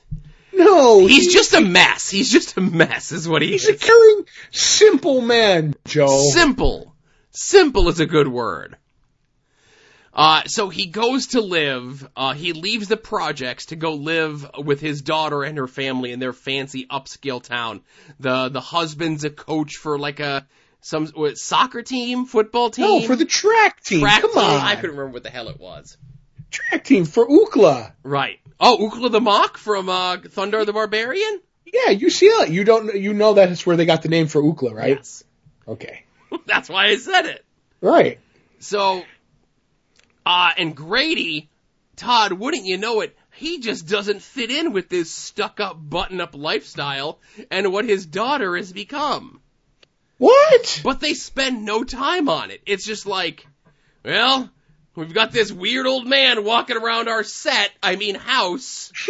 [0.53, 2.09] No, He's just a mess.
[2.09, 3.81] He's just a mess, is what he he's a is.
[3.83, 6.29] caring, simple man, Joe.
[6.31, 6.95] Simple.
[7.31, 8.77] Simple is a good word.
[10.13, 14.79] Uh, so he goes to live, uh, he leaves the projects to go live with
[14.79, 17.81] his daughter and her family in their fancy upscale town.
[18.21, 20.47] The, the husband's a coach for like a,
[20.85, 22.85] some, what, soccer team, football team?
[22.85, 24.01] no, for the track team.
[24.01, 24.43] track Come team?
[24.43, 24.61] on.
[24.61, 25.97] I couldn't remember what the hell it was.
[26.51, 27.91] track team for Ukla.
[28.03, 28.39] Right.
[28.59, 31.41] Oh, Ookla the Mok from, uh, Thundarr the Barbarian?
[31.65, 32.51] Yeah, UCLA.
[32.51, 32.93] You don't.
[32.93, 34.97] You know that's where they got the name for Ukla, right?
[34.97, 35.23] Yes.
[35.67, 36.03] Okay.
[36.45, 37.43] That's why I said it.
[37.81, 38.19] Right.
[38.59, 39.01] So,
[40.25, 41.49] uh, and Grady,
[41.95, 46.21] Todd, wouldn't you know it, he just doesn't fit in with this stuck up, button
[46.21, 47.19] up lifestyle
[47.49, 49.41] and what his daughter has become.
[50.17, 50.81] What?
[50.83, 52.61] But they spend no time on it.
[52.65, 53.45] It's just like,
[54.03, 54.49] well,
[54.95, 58.91] we've got this weird old man walking around our set, I mean house.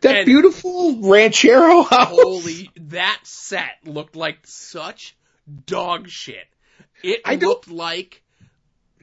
[0.00, 2.08] That And- beautiful ranchero house.
[2.10, 5.16] Holy, that set looked like such
[5.66, 6.48] dog shit.
[7.04, 8.22] It I don't- looked like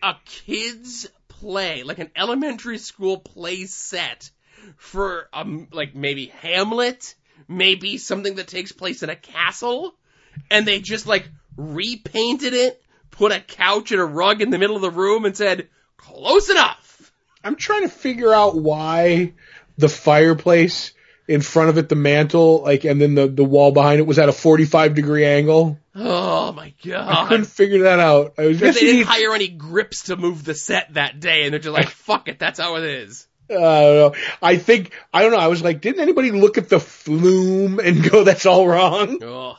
[0.04, 4.30] a kid's play, like an elementary school play set
[4.76, 7.16] for um like maybe Hamlet,
[7.48, 9.94] maybe something that takes place in a castle,
[10.50, 14.76] and they just like repainted it, put a couch and a rug in the middle
[14.76, 17.12] of the room and said, "Close enough."
[17.44, 19.34] I'm trying to figure out why
[19.78, 20.92] the fireplace
[21.28, 24.18] in front of it, the mantle, like, and then the the wall behind it was
[24.18, 25.78] at a 45 degree angle.
[25.96, 27.26] Oh my god!
[27.26, 28.34] I couldn't figure that out.
[28.38, 31.54] I was just they didn't hire any grips to move the set that day, and
[31.54, 34.16] they're just like, "Fuck it, that's how it is." I don't know.
[34.42, 35.38] I think I don't know.
[35.38, 39.22] I was like, didn't anybody look at the flume and go, "That's all wrong"?
[39.24, 39.58] Ugh.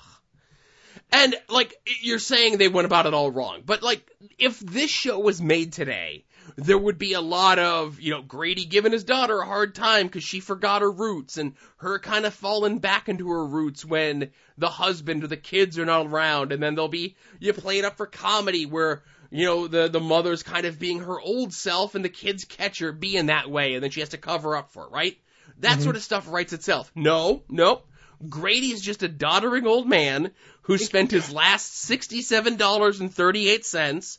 [1.13, 3.63] And like you're saying, they went about it all wrong.
[3.65, 6.25] But like, if this show was made today,
[6.57, 10.07] there would be a lot of you know Grady giving his daughter a hard time
[10.07, 14.31] because she forgot her roots, and her kind of falling back into her roots when
[14.59, 17.85] the husband or the kids are not around, and then there'll be you play it
[17.85, 19.03] up for comedy where.
[19.33, 22.81] You know, the, the mother's kind of being her old self and the kids catch
[22.81, 25.17] her being that way and then she has to cover up for it, right?
[25.61, 25.83] That mm-hmm.
[25.83, 26.91] sort of stuff writes itself.
[26.97, 27.87] No, nope.
[28.29, 30.31] Grady is just a doddering old man
[30.63, 34.19] who spent his last sixty-seven dollars and thirty-eight cents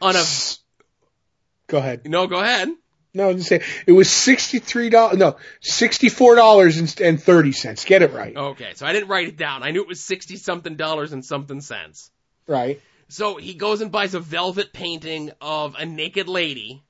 [0.00, 0.22] on a.
[1.68, 2.06] Go ahead.
[2.08, 2.68] No, go ahead.
[3.14, 5.18] No, I'm just saying it was sixty three dollars.
[5.18, 7.84] No, sixty four dollars and thirty cents.
[7.84, 8.34] Get it right.
[8.36, 9.62] Okay, so I didn't write it down.
[9.62, 12.10] I knew it was sixty something dollars and something cents.
[12.46, 12.80] Right.
[13.08, 16.82] So he goes and buys a velvet painting of a naked lady,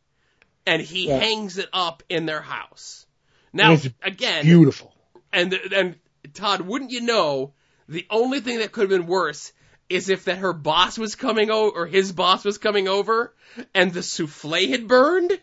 [0.64, 1.18] and he Yeah.
[1.18, 3.06] hangs it up in their house.
[3.52, 4.94] Now, again, Beautiful.
[5.32, 5.96] and and
[6.34, 7.52] Todd, wouldn't you know,
[7.88, 9.52] the only thing that could have been worse
[9.88, 13.34] is if that her boss was coming over or his boss was coming over
[13.74, 15.38] and the souffle had burned.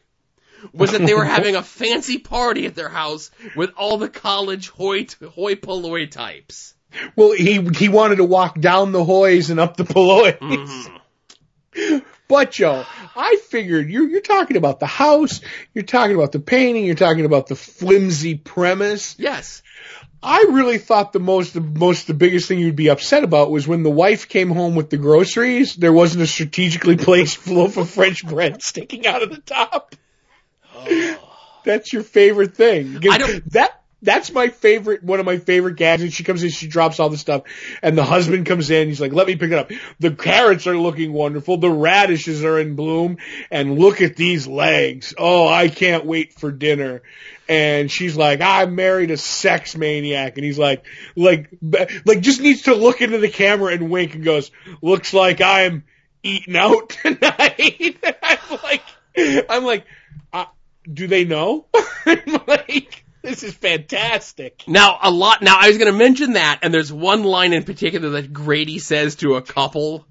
[0.73, 4.69] Was that they were having a fancy party at their house with all the college
[4.69, 6.73] hoi hoi polloi types.
[7.15, 10.37] Well, he he wanted to walk down the hoys and up the Polois.
[10.39, 12.03] Mhm.
[12.27, 15.41] But Joe, I figured you're you're talking about the house,
[15.73, 19.15] you're talking about the painting, you're talking about the flimsy premise.
[19.17, 19.61] Yes.
[20.21, 23.67] I really thought the most the most the biggest thing you'd be upset about was
[23.67, 25.75] when the wife came home with the groceries.
[25.75, 29.95] There wasn't a strategically placed loaf of French bread sticking out of the top.
[30.75, 31.15] Oh.
[31.63, 32.99] That's your favorite thing.
[33.09, 36.15] I don't- That That's my favorite, one of my favorite gadgets.
[36.15, 37.43] She comes in, she drops all the stuff,
[37.81, 39.71] and the husband comes in, he's like, let me pick it up.
[39.99, 43.17] The carrots are looking wonderful, the radishes are in bloom,
[43.51, 45.13] and look at these legs.
[45.17, 47.01] Oh, I can't wait for dinner.
[47.49, 50.85] And she's like, I married a sex maniac, and he's like,
[51.15, 51.49] like,
[52.05, 54.51] like just needs to look into the camera and wink and goes,
[54.83, 55.83] looks like I'm
[56.21, 57.97] eating out tonight.
[58.23, 58.83] I'm like,
[59.49, 59.85] I'm like,
[60.31, 60.45] uh,
[60.91, 61.65] do they know?
[62.05, 64.63] I'm like, this is fantastic.
[64.67, 68.09] Now, a lot, now I was gonna mention that, and there's one line in particular
[68.11, 70.05] that Grady says to a couple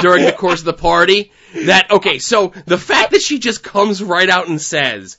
[0.00, 4.00] during the course of the party that, okay, so the fact that she just comes
[4.00, 5.18] right out and says,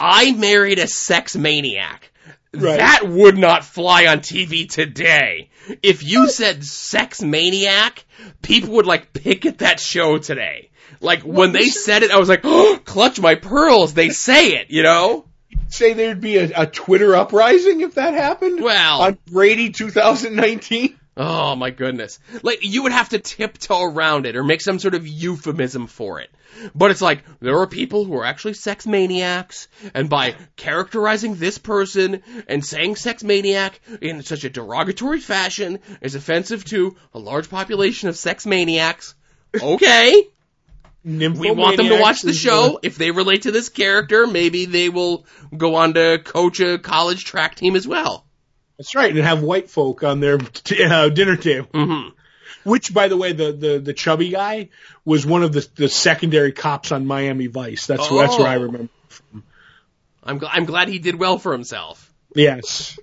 [0.00, 2.10] I married a sex maniac.
[2.52, 2.78] Right.
[2.78, 5.50] That would not fly on TV today.
[5.82, 8.04] If you said sex maniac,
[8.42, 10.70] people would like pick at that show today.
[11.00, 13.94] Like when they said it, I was like, oh, clutch my pearls.
[13.94, 15.26] They say it, you know?
[15.68, 18.60] Say there'd be a, a Twitter uprising if that happened?
[18.60, 20.98] Well, On Brady 2019?
[21.20, 22.18] Oh my goodness.
[22.42, 26.20] Like you would have to tiptoe around it or make some sort of euphemism for
[26.20, 26.30] it.
[26.74, 31.58] But it's like, there are people who are actually sex maniacs, and by characterizing this
[31.58, 37.50] person and saying sex maniac in such a derogatory fashion is offensive to a large
[37.50, 39.14] population of sex maniacs.
[39.60, 40.26] Okay.
[41.04, 42.78] We want them to watch the show.
[42.82, 47.24] If they relate to this character, maybe they will go on to coach a college
[47.24, 48.26] track team as well.
[48.80, 51.68] That's right, and have white folk on their t- uh, dinner table.
[51.74, 52.08] hmm
[52.64, 54.70] Which, by the way, the, the, the chubby guy
[55.04, 57.86] was one of the, the secondary cops on Miami Vice.
[57.86, 58.62] That's that's what I Oh.
[58.62, 58.88] remember.
[60.24, 62.10] I'm, gl- I'm glad he did well for himself.
[62.34, 62.98] Yes,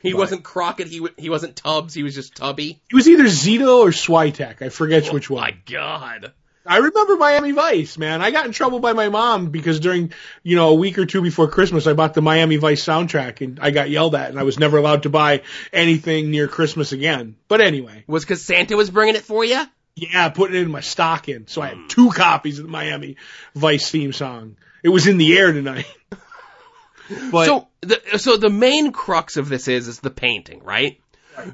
[0.00, 0.18] He Right.
[0.18, 0.86] wasn't Crockett.
[0.86, 1.94] He w- he wasn't Tubbs.
[1.94, 2.80] He was just Tubby.
[2.88, 4.62] he was either Zito or Switek.
[4.62, 5.42] I forget which Oh one.
[5.42, 6.32] my God.
[6.64, 8.22] I remember Miami Vice, man.
[8.22, 11.20] I got in trouble by my mom because during, you know, a week or two
[11.20, 14.44] before Christmas, I bought the Miami Vice soundtrack and I got yelled at and I
[14.44, 17.36] was never allowed to buy anything near Christmas again.
[17.48, 19.64] But anyway, Was because Santa was bringing it for you?
[19.94, 21.46] yeah, putting it in my stocking.
[21.46, 21.86] So I had hmm.
[21.88, 23.16] two copies of the Miami
[23.54, 24.56] Vice theme song.
[24.82, 25.86] It was in the air tonight.
[27.30, 30.98] but, so the so the main crux of this is is the painting, right?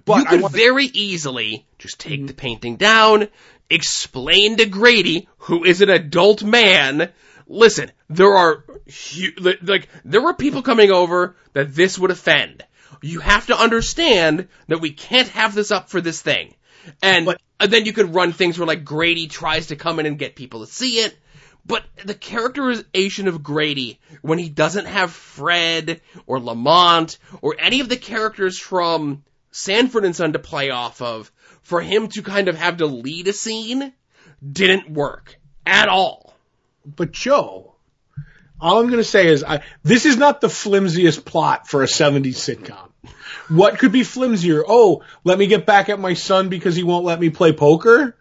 [0.04, 2.26] but you I could want very easily just take hmm.
[2.26, 3.28] the painting down,
[3.70, 7.10] explain to Grady, who is an adult man.
[7.46, 8.64] Listen, there are
[9.40, 12.64] like there were people coming over that this would offend.
[13.02, 16.54] You have to understand that we can't have this up for this thing.
[17.02, 20.06] And, But- and then you could run things where like Grady tries to come in
[20.06, 21.16] and get people to see it.
[21.66, 27.90] But the characterization of Grady, when he doesn't have Fred or Lamont or any of
[27.90, 31.30] the characters from Sanford and Son to play off of,
[31.68, 33.92] for him to kind of have to lead a scene,
[34.42, 36.34] didn't work at all.
[36.86, 37.74] but Joe,
[38.58, 41.86] all I'm going to say is I, this is not the flimsiest plot for a
[41.86, 42.88] 70s sitcom.
[43.50, 44.64] What could be flimsier?
[44.66, 48.16] Oh, let me get back at my son because he won't let me play poker?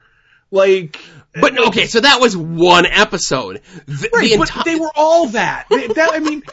[0.51, 0.99] Like,
[1.33, 3.62] But okay, so that was one episode.
[3.86, 5.67] The, right, the but they were all that.
[5.69, 6.43] That I mean,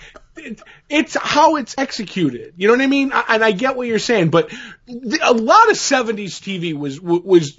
[0.88, 2.54] it's how it's executed.
[2.56, 3.12] You know what I mean?
[3.12, 4.52] And I get what you're saying, but
[5.22, 7.56] a lot of 70s TV was was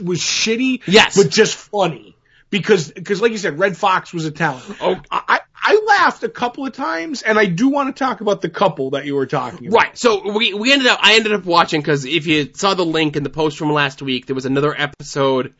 [0.00, 1.16] was shitty, Yes.
[1.16, 2.16] but just funny
[2.50, 4.64] because because like you said, Redd Foxx was a talent.
[4.80, 5.00] Oh.
[5.10, 8.48] I I laughed a couple of times, and I do want to talk about the
[8.50, 9.76] couple that you were talking about.
[9.76, 9.98] Right.
[9.98, 13.16] So we we ended up I ended up watching because if you saw the link
[13.16, 15.54] in the post from last week, there was another episode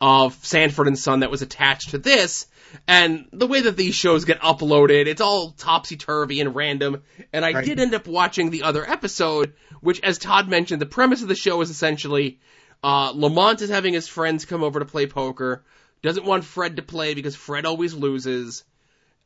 [0.00, 2.46] of Sanford and Son that was attached to this.
[2.86, 7.02] And the way that these shows get uploaded, it's all topsy turvy and random.
[7.32, 7.64] And I Right.
[7.64, 11.34] did end up watching the other episode, which, as Todd mentioned, the premise of the
[11.34, 12.40] show is essentially
[12.84, 15.64] uh, Lamont is having his friends come over to play poker.
[16.02, 18.64] Doesn't want Fred to play because Fred always loses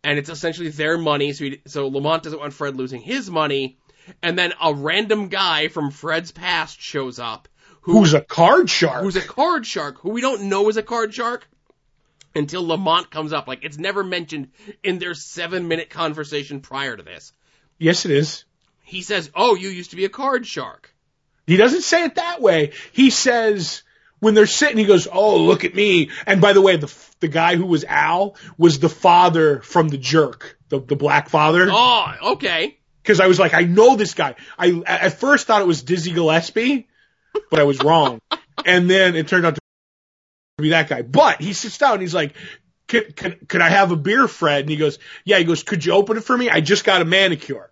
[0.04, 1.32] and it's essentially their money.
[1.32, 3.78] So, he, so Lamont doesn't want Fred losing his money,
[4.22, 7.48] and then a random guy from Fred's past shows up,
[7.80, 9.02] who, Who's a card shark?
[9.02, 11.48] who's a card shark, who we don't know is a card shark
[12.36, 13.48] until Lamont comes up.
[13.48, 14.50] Like it's never mentioned
[14.82, 17.32] in their seven minute conversation prior to this.
[17.78, 18.44] yes, it is.
[18.84, 20.94] He says, "Oh, you used to be a card shark."
[21.46, 22.72] He doesn't say it that way.
[22.92, 23.82] He says
[24.20, 27.28] when they're sitting, he goes, "Oh, look at me." And by the way, the the
[27.28, 31.68] guy who was Al was the father from the jerk, the the black father.
[31.70, 32.78] Oh, okay.
[33.02, 34.34] Because I was like, I know this guy.
[34.58, 36.88] I at first thought it was Dizzy Gillespie,
[37.50, 38.20] but I was wrong.
[38.64, 39.60] and then it turned out to
[40.58, 41.02] be that guy.
[41.02, 42.34] But he sits down and he's like,
[42.88, 45.84] "Could could, could I have a beer, Fred?" And he goes, "Yeah." He goes, "Could
[45.84, 46.50] you open it for me?
[46.50, 47.70] I just got a manicure."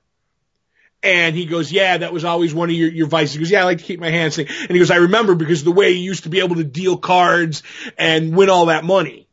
[1.03, 3.35] And he goes, yeah, that was always one of your, your vices.
[3.35, 4.49] He goes, yeah, I like to keep my hands clean.
[4.49, 6.97] And he goes, I remember because the way you used to be able to deal
[6.97, 7.63] cards
[7.99, 9.29] and win all that money.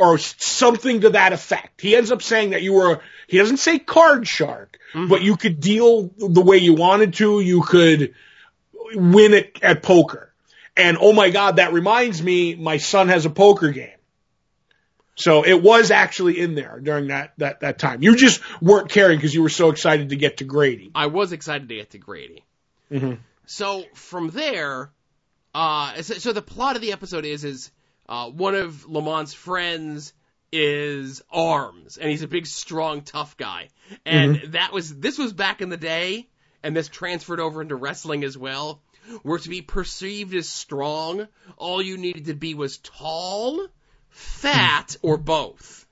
[0.00, 1.80] or something to that effect.
[1.80, 5.08] He ends up saying that you were, he doesn't say card shark, mm-hmm.
[5.08, 7.40] but you could deal the way you wanted to.
[7.40, 8.14] You could
[8.94, 10.29] win it at poker.
[10.80, 13.90] And oh my God, that reminds me, my son has a poker game.
[15.16, 18.02] So it was actually in there during that, that, that time.
[18.02, 20.90] You just weren't caring because you were so excited to get to Grady.
[20.94, 22.44] I was excited to get to Grady.
[23.44, 24.90] So from there,
[25.54, 27.70] uh, so, so the plot of the episode is is
[28.08, 30.14] uh, one of Lamont's friends
[30.52, 33.68] is Arms, and he's a big, strong, tough guy.
[34.06, 36.28] And that was this was back in the day,
[36.62, 38.80] and this transferred over into wrestling as well.
[39.22, 41.26] Where to be perceived as strong,
[41.56, 43.66] all you needed to be was tall,
[44.08, 45.86] fat, or both.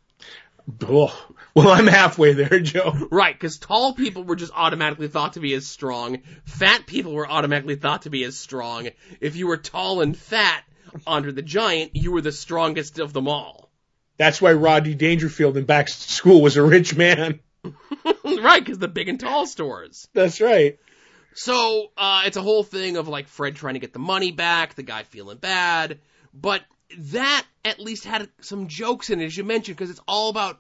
[0.88, 1.12] Well,
[1.56, 3.09] I'm halfway there, Joe.
[3.11, 6.18] Right, because tall people were just automatically thought to be as strong.
[6.44, 8.88] Fat people were automatically thought to be as strong.
[9.20, 10.62] If you were tall and fat,
[11.06, 13.70] Andre the Giant, you were the strongest of them all.
[14.18, 17.40] That's why Rodney Dangerfield in Back to School was a rich man.
[18.24, 20.09] right, because the big and tall stores.
[20.12, 20.78] That's right.
[21.39, 24.74] So uh, it's a whole thing of like Fred trying to get the money back,
[24.74, 26.01] the guy feeling bad,
[26.34, 26.64] but
[26.99, 30.59] that at least had some jokes in it, as you mentioned, because it's all about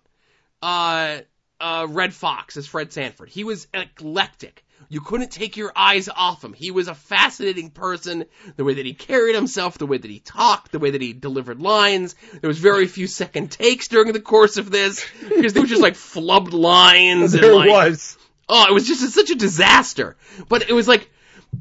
[0.62, 1.18] uh,
[1.58, 3.28] uh, Redd Foxx as Fred Sanford.
[3.28, 4.64] He was eclectic.
[4.88, 6.52] You couldn't take your eyes off him.
[6.52, 8.26] He was a fascinating person.
[8.54, 11.12] The way that he carried himself, the way that he talked, the way that he
[11.12, 12.14] delivered lines.
[12.40, 15.82] There was very few second takes during the course of this because they were just
[15.82, 17.32] like flubbed lines.
[17.32, 18.16] There and, like, was.
[18.48, 20.16] Oh, it was just such a disaster.
[20.48, 21.10] But it was like,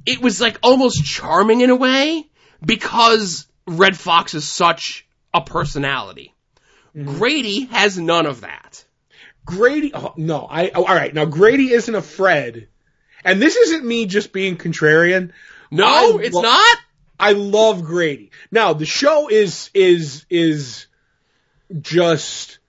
[0.05, 2.29] it was like almost charming in a way
[2.65, 6.33] because Redd Foxx is such a personality.
[6.95, 7.17] Mm-hmm.
[7.17, 8.85] Grady has none of that.
[9.45, 11.13] Grady, oh, no, I, oh, all right.
[11.13, 12.67] Now Grady isn't a Fred.
[13.23, 15.31] And this isn't me just being contrarian.
[15.71, 16.77] No, I it's lo- not.
[17.19, 18.31] I love Grady.
[18.51, 20.87] Now the show is, is, is
[21.81, 22.59] just,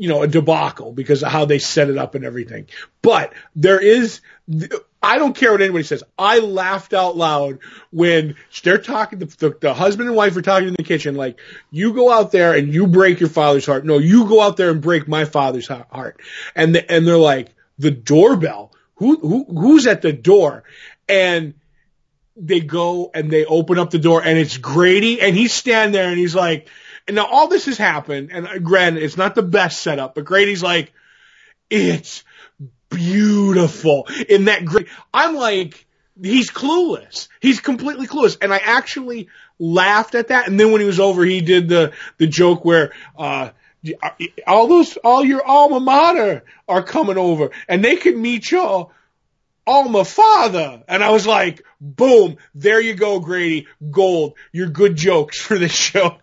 [0.00, 2.66] you know, a debacle because of how they set it up and everything.
[3.02, 4.22] But there is,
[5.02, 6.02] I don't care what anybody says.
[6.18, 7.58] I laughed out loud
[7.90, 11.38] when they're talking, the, the, the husband and wife are talking in the kitchen, like,
[11.70, 13.84] you go out there and you break your father's heart.
[13.84, 16.18] No, you go out there and break my father's heart.
[16.56, 18.72] And, the, and they're like, the doorbell?
[18.94, 20.64] Who, who, who's at the door?
[21.10, 21.52] And
[22.36, 26.08] they go and they open up the door and it's Grady and he's standing there
[26.08, 26.70] and he's like,
[27.10, 30.24] and now all this has happened and uh, granted, it's not the best setup, but
[30.24, 30.92] Grady's like,
[31.68, 32.22] it's
[32.88, 34.86] beautiful in that great.
[35.12, 35.88] I'm like,
[36.22, 37.26] he's clueless.
[37.40, 38.38] He's completely clueless.
[38.40, 40.46] And I actually laughed at that.
[40.46, 43.50] And then when he was over, he did the, the joke where, uh,
[44.46, 48.92] all those, all your alma mater are coming over and they can meet your
[49.66, 50.84] alma father.
[50.86, 53.66] And I was like, boom, there you go, Grady.
[53.90, 54.34] Gold.
[54.52, 56.18] Your good jokes for this show.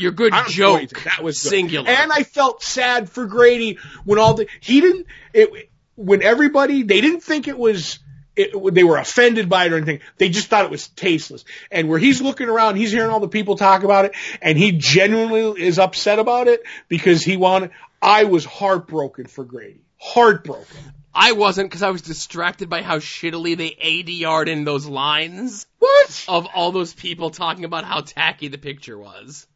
[0.00, 0.78] Your good I don't joke.
[0.78, 1.02] anything.
[1.04, 1.50] That was good.
[1.50, 1.88] singular.
[1.88, 7.00] And I felt sad for Grady when all the he didn't it when everybody they
[7.00, 7.98] didn't think it was
[8.36, 10.00] it, they were offended by it or anything.
[10.16, 11.44] They just thought it was tasteless.
[11.70, 14.72] And where he's looking around, he's hearing all the people talk about it, and he
[14.72, 17.70] genuinely is upset about it because he wanted.
[18.00, 19.80] I was heartbroken for Grady.
[19.98, 20.78] Heartbroken.
[21.14, 26.24] I wasn't because I was distracted by how shittily they ADR'd in those lines What?
[26.28, 29.46] of all those people talking about how tacky the picture was.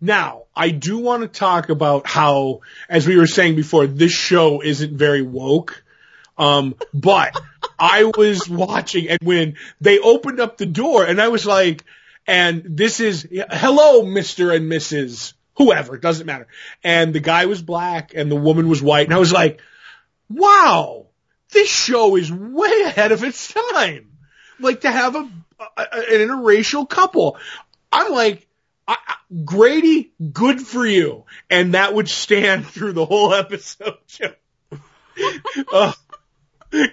[0.00, 4.60] Now, I do want to talk about how, as we were saying before, this show
[4.60, 5.84] isn't very woke.
[6.36, 7.40] Um, but
[7.78, 11.84] I was watching and when they opened up the door and I was like,
[12.26, 14.54] and this is, hello, Mr.
[14.54, 15.34] and Mrs.
[15.56, 16.46] Whoever, doesn't matter.
[16.82, 19.60] And the guy was black and the woman was white and I was like,
[20.28, 21.06] wow,
[21.50, 24.10] this show is way ahead of its time.
[24.58, 25.28] Like to have a,
[25.76, 27.36] a an interracial couple.
[27.92, 28.46] I'm like,
[28.88, 28.96] I,
[29.44, 31.24] Grady, good for you.
[31.50, 33.98] And that would stand through the whole episode.
[34.06, 34.32] Joe.
[35.72, 35.92] uh,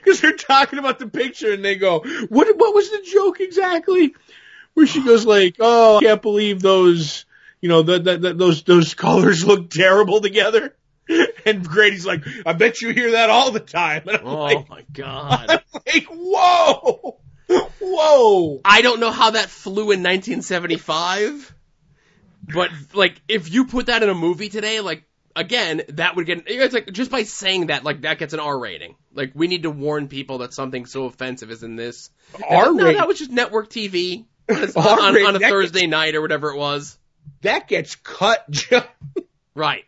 [0.05, 4.13] Cause they're talking about the picture and they go, what, what was the joke exactly?
[4.73, 7.25] Where she goes like, oh, I can't believe those,
[7.61, 10.75] you know, the, the, the, those, those colors look terrible together.
[11.43, 14.03] And Grady's like, I bet you hear that all the time.
[14.07, 15.49] And I'm Oh like, my god.
[15.49, 17.17] I'm like, whoa,
[17.81, 18.61] whoa.
[18.63, 21.55] I don't know how that flew in 1975,
[22.53, 25.03] but like if you put that in a movie today, like
[25.35, 28.57] again, that would get it's like just by saying that, like that gets an R
[28.57, 28.95] rating.
[29.13, 32.09] Like we need to warn people that something so offensive is in this.
[32.47, 32.77] R rating.
[32.77, 36.51] No, that was just network TV on, on, on a that Thursday night or whatever
[36.51, 36.97] it was.
[37.41, 38.45] That gets cut.
[39.55, 39.83] Right.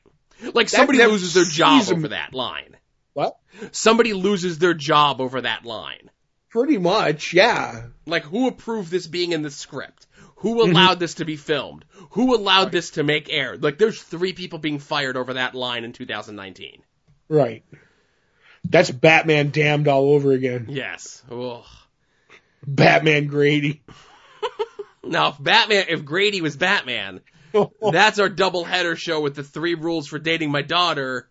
[0.53, 1.99] Like somebody loses their job sees 'em.
[1.99, 2.75] over that line.
[3.13, 3.37] What?
[3.71, 6.09] Somebody loses their job over that line.
[6.49, 7.83] Pretty much, yeah.
[8.05, 10.07] Like who approved this being in the script?
[10.41, 11.85] Who allowed this to be filmed?
[12.11, 13.57] Who allowed this to make air?
[13.57, 16.81] Like, there's three people being fired over that line in 2019.
[17.29, 17.63] Right.
[18.63, 20.67] That's Batman damned all over again.
[20.69, 21.23] Yes.
[21.31, 21.63] Ugh.
[22.65, 23.83] Batman Grady.
[25.03, 27.21] Now, if Batman, if Grady was Batman,
[27.91, 31.29] that's our double header show with the three rules for dating my daughter,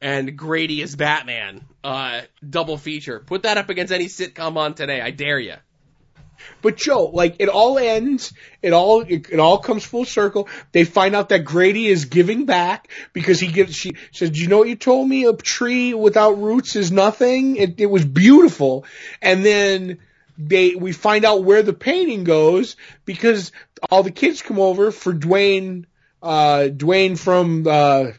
[0.00, 1.64] and Grady is Batman.
[1.84, 3.20] Uh, double feature.
[3.20, 5.00] Put that up against any sitcom on today.
[5.00, 5.56] I dare you.
[6.62, 8.32] But Joe, like it all ends,
[8.62, 10.48] it all it, it all comes full circle.
[10.72, 13.74] They find out that Grady is giving back because he gives.
[13.74, 15.24] She says, "Do you know what you told me?
[15.24, 17.56] A tree without roots is nothing.
[17.56, 18.84] It, it was beautiful."
[19.22, 19.98] And then
[20.36, 23.52] they we find out where the painting goes because
[23.90, 25.84] all the kids come over for Dwayne.
[26.20, 27.70] Uh, Dwayne from uh,
[28.02, 28.14] what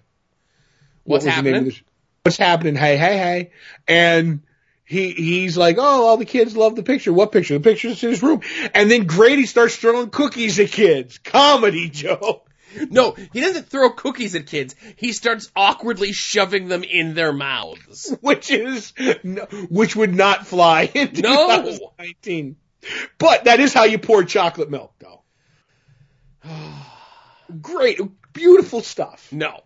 [1.04, 1.76] What's was name of happening?
[2.24, 2.76] What's happening?
[2.76, 3.52] Hey, hey, hey!
[3.88, 4.42] And
[4.90, 7.14] he he's like, oh, all the kids love the picture.
[7.14, 7.54] What picture?
[7.54, 8.42] The picture's in his room.
[8.74, 11.20] And then Grady starts throwing cookies at kids.
[11.20, 12.42] Comedy, Joe.
[12.90, 14.76] No, he doesn't throw cookies at kids.
[14.96, 18.16] He starts awkwardly shoving them in their mouths.
[18.22, 21.64] Which is, no- which would not fly in No.
[21.64, 22.56] 2019.
[23.20, 25.22] But that is how you pour chocolate milk, though.
[27.62, 28.00] Great,
[28.34, 29.30] beautiful stuff.
[29.32, 29.62] No.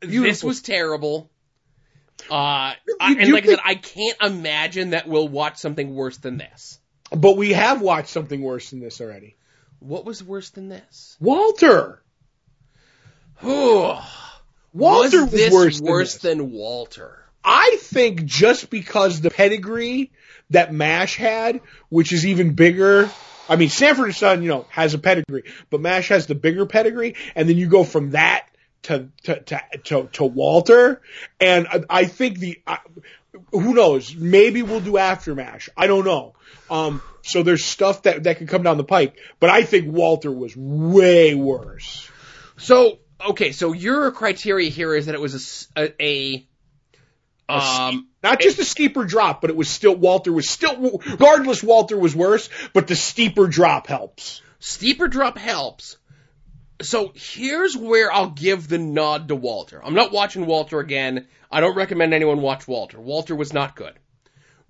[0.00, 1.30] This was terrible.
[2.30, 2.76] Uh, I,
[3.08, 6.80] You- and like I said, I can't imagine that we'll watch something worse than this.
[7.10, 9.36] But we have watched something worse than this already.
[9.78, 11.16] What was worse than this?
[11.20, 12.02] Walter.
[13.42, 17.22] Walter was, this worse, worse than, than Walter?
[17.44, 20.10] I think just because the pedigree
[20.50, 23.08] that MASH had, which is even bigger.
[23.48, 26.66] I mean, Sanford and Son, you know, has a pedigree, but MASH has the bigger
[26.66, 28.48] pedigree, and then you go from that
[28.86, 31.00] to to to to, to Walter,
[31.40, 32.78] and I, I think the I,
[33.50, 35.68] who knows, maybe we'll do after MASH.
[35.76, 36.34] I don't know.
[36.70, 40.30] Um, so there's stuff that that could come down the pike, but I think Walter
[40.30, 42.08] was way worse.
[42.56, 46.46] So okay, so your criteria here is that it was a
[47.48, 51.96] um Not just a steeper drop, but it was still Walter was still regardless Walter
[51.96, 54.42] was worse, but the steeper drop helps.
[54.60, 55.96] steeper drop helps.
[56.82, 59.82] So here's where I'll give the nod to Walter.
[59.82, 61.26] I'm not watching Walter again.
[61.50, 63.00] I don't recommend anyone watch Walter.
[63.00, 63.94] Walter was not good.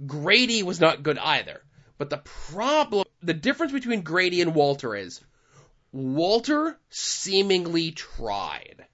[0.07, 1.63] Grady was not good either.
[1.99, 5.21] But the problem, the difference between Grady and Walter is
[5.93, 8.85] Walter seemingly tried.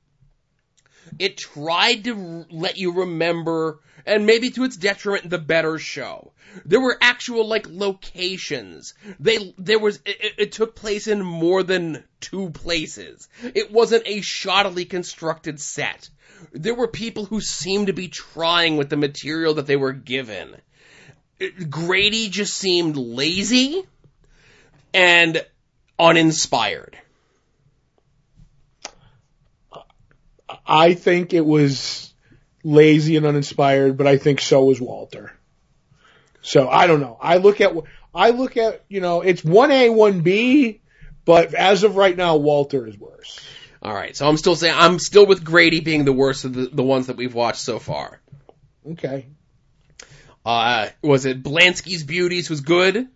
[1.19, 6.33] It tried to let you remember, and maybe to its detriment, the better show.
[6.65, 8.95] There were actual like locations.
[9.19, 13.29] They there was it, it- took place in more than two places.
[13.43, 16.11] It wasn't a shoddily constructed set.
[16.53, 20.57] There were people who seemed to be trying with the material that they were given.
[21.71, 23.83] Grady just seemed lazy
[24.93, 25.45] and
[25.99, 26.97] uninspired.
[30.67, 32.12] I think it was
[32.65, 35.33] lazy and uninspired, but I think so was Walter.
[36.43, 37.19] So I don't know.
[37.21, 37.73] I look at
[38.15, 40.81] I look at you know it's one A one B,
[41.25, 43.41] but as of right now, Walter is worse.
[43.81, 46.67] All right, so I'm still saying I'm still with Grady being the worst of the,
[46.67, 48.21] the ones that we've watched so far.
[48.93, 49.27] Okay.
[50.45, 53.09] Uh, was it Blansky's Beauties was good?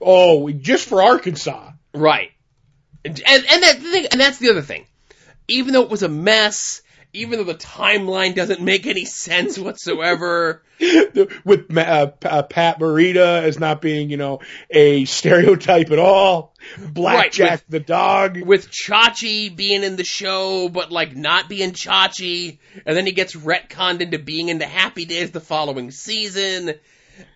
[0.00, 1.70] Oh, just for Arkansas.
[1.94, 2.32] Right.
[3.04, 4.86] And and, and that thing, and that's the other thing.
[5.48, 6.82] Even though it was a mess,
[7.14, 10.62] even though the timeline doesn't make any sense whatsoever,
[11.44, 14.40] with uh, uh, Pat Morita as not being, you know,
[14.70, 16.54] a stereotype at all.
[16.78, 18.40] Blackjack the dog.
[18.40, 23.34] with Chachi being in the show, but like not being Chachi, and then he gets
[23.34, 26.74] retconned into being in the Happy Days the following season,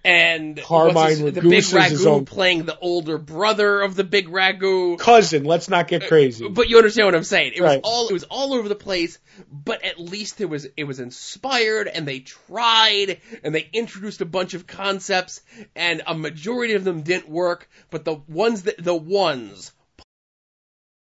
[0.04, 4.28] and Carmine his- the big is ragu own- playing the older brother of the big
[4.28, 4.98] ragu.
[4.98, 6.48] Cousin, let's not get uh, crazy.
[6.48, 7.52] But you understand what I'm saying.
[7.56, 9.18] It was all it was all over the place,
[9.50, 14.26] but at least it was it was inspired and they tried and they introduced a
[14.26, 15.40] bunch of concepts
[15.74, 19.72] and a majority of them didn't work, but the ones that the ones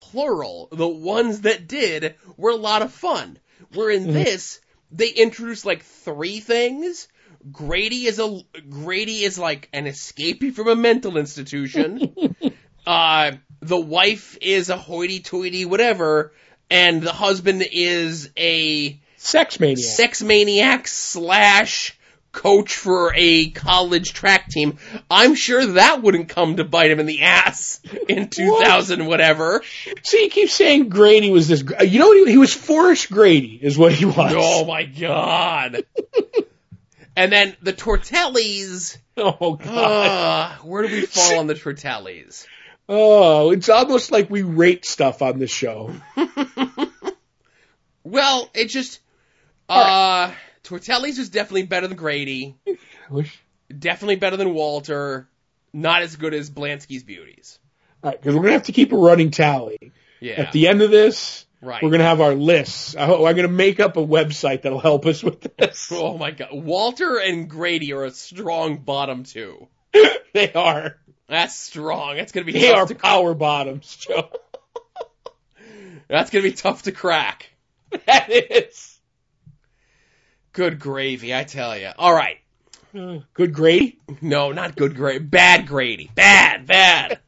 [0.01, 3.39] plural, the ones that did were a lot of fun.
[3.73, 4.13] Where in mm-hmm.
[4.13, 4.61] this
[4.91, 7.09] they introduced like three things.
[7.53, 12.15] Grady is a Grady is like an escapee from a mental institution
[12.87, 16.33] uh, the wife is a hoity-toity whatever,
[16.71, 19.79] and the husband is a Sex maniac.
[19.79, 21.99] sex maniac slash
[22.31, 24.79] coach for a college track team.
[25.11, 29.63] I'm sure that wouldn't come to bite him in the ass in 2000 whatever.
[30.03, 31.63] See, you keep saying Grady was this.
[31.63, 32.27] You know what?
[32.27, 34.35] He, he was Forrest Grady, is what he was.
[34.37, 35.85] Oh my god.
[37.17, 39.67] and then the Tortellis, Oh, God.
[39.67, 42.47] uh, where do we fall on the Tortellis?
[42.89, 45.93] Oh, it's almost like we rate stuff on this show.
[48.05, 49.01] Well, it just
[49.69, 50.31] uh
[50.63, 52.57] Tortelli's is definitely better than Grady.
[53.77, 55.29] Definitely better than Walter.
[55.73, 57.59] Not as good as Blansky's beauties.
[58.05, 59.93] All right, because we're gonna have to keep a running tally.
[60.21, 60.35] Yeah.
[60.35, 61.83] At the end of this, right.
[61.83, 62.97] we're gonna have our lists.
[62.97, 65.91] I hope, I'm gonna make up a website that'll help us with this.
[65.93, 66.49] Oh my god.
[66.53, 69.69] Walter and Grady are a strong bottom two.
[70.33, 70.97] they are.
[71.29, 72.17] That's strong.
[72.17, 74.31] That's gonna be They tough are to power bottoms, Joe.
[76.09, 77.51] That's gonna be tough to crack.
[78.07, 78.99] that is.
[80.53, 81.91] Good gravy, I tell you.
[81.99, 82.39] All right.
[82.97, 83.99] Uh, Good Grady.
[84.23, 85.19] No, not good Grady.
[85.19, 86.11] Bad Grady.
[86.15, 87.19] Bad, bad.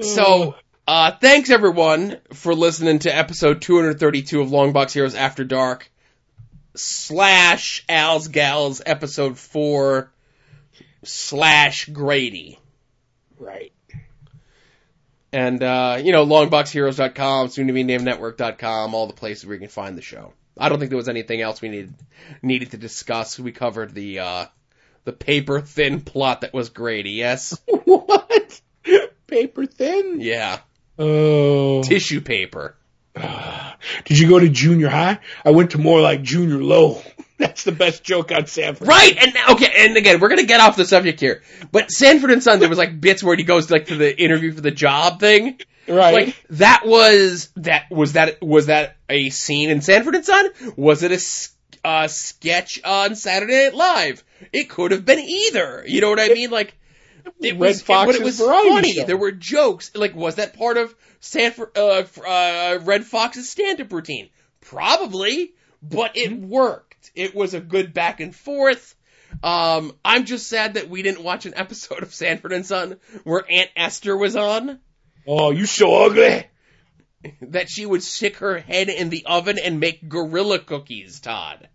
[0.00, 0.54] So,
[0.90, 5.88] uh, thanks everyone for listening to episode 232 of Longbox Heroes After Dark
[6.74, 10.10] slash Al's Gals episode 4
[11.04, 12.58] slash Grady.
[13.38, 13.72] right.
[15.32, 19.60] And, uh, you know, longboxheroes.com, soon to be named network.com, all the places where you
[19.60, 20.32] can find the show.
[20.58, 21.94] I don't think there was anything else we needed,
[22.42, 23.38] needed to discuss.
[23.38, 24.46] We covered the, uh,
[25.04, 27.56] the paper thin plot that was Grady, yes?
[27.84, 28.60] what?
[29.28, 30.20] Paper thin?
[30.20, 30.58] Yeah.
[31.00, 31.82] Oh.
[31.82, 32.76] Tissue paper.
[34.04, 35.18] Did you go to junior high?
[35.44, 37.02] I went to more like junior low.
[37.38, 38.86] That's the best joke on Sanford.
[38.86, 41.42] Right, and okay, and again, we're gonna get off the subject here,
[41.72, 44.52] but Sanford and Son, there was like bits where he goes like to the interview
[44.52, 46.12] for the job thing, Right.
[46.26, 50.50] like that was that was that was that a scene in Sanford and Son?
[50.76, 54.22] Was it a, uh, sketch on Saturday Night Live?
[54.52, 55.82] It could have been either.
[55.86, 56.50] You know what I mean?
[56.50, 56.74] Like
[57.40, 58.92] it Red was, Fox's but it was funny.
[58.94, 59.04] show.
[59.04, 59.90] There were jokes.
[59.94, 64.28] Like was that part of Sanford uh, uh Redd Foxx's stand-up routine?
[64.60, 66.48] Probably, but it Mm-hmm.
[66.48, 67.10] worked.
[67.14, 68.94] It was a good back and forth.
[69.42, 73.44] Um, I'm just sad that we didn't watch an episode of Sanford and Son where
[73.48, 74.80] Aunt Esther was on
[75.26, 76.46] oh, you so ugly.
[77.42, 81.68] that she would stick her head in the oven and make gorilla cookies, Todd.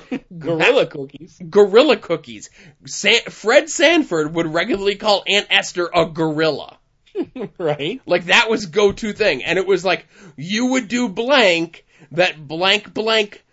[0.38, 1.40] Gorilla cookies.
[1.48, 2.50] Gorilla cookies.
[2.86, 6.78] San- Fred Sanford would regularly call Aunt Esther a gorilla.
[7.58, 8.00] right.
[8.06, 9.44] Like that was go-to thing.
[9.44, 13.44] And it was like, you would do blank, that blank blank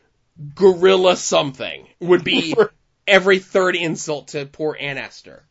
[0.55, 2.55] gorilla something would be
[3.07, 5.43] every third insult to poor Aunt Esther.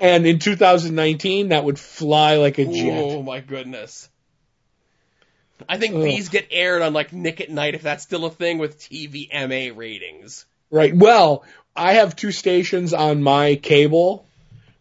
[0.00, 3.02] And in 2019, that would fly like a jet.
[3.02, 4.08] Oh my goodness.
[5.68, 6.02] I think Ugh.
[6.02, 9.76] these get aired on like Nick at Night if that's still a thing with TVMA
[9.76, 10.46] ratings.
[10.70, 10.94] Right.
[10.94, 11.44] Well,
[11.74, 14.26] I have two stations on my cable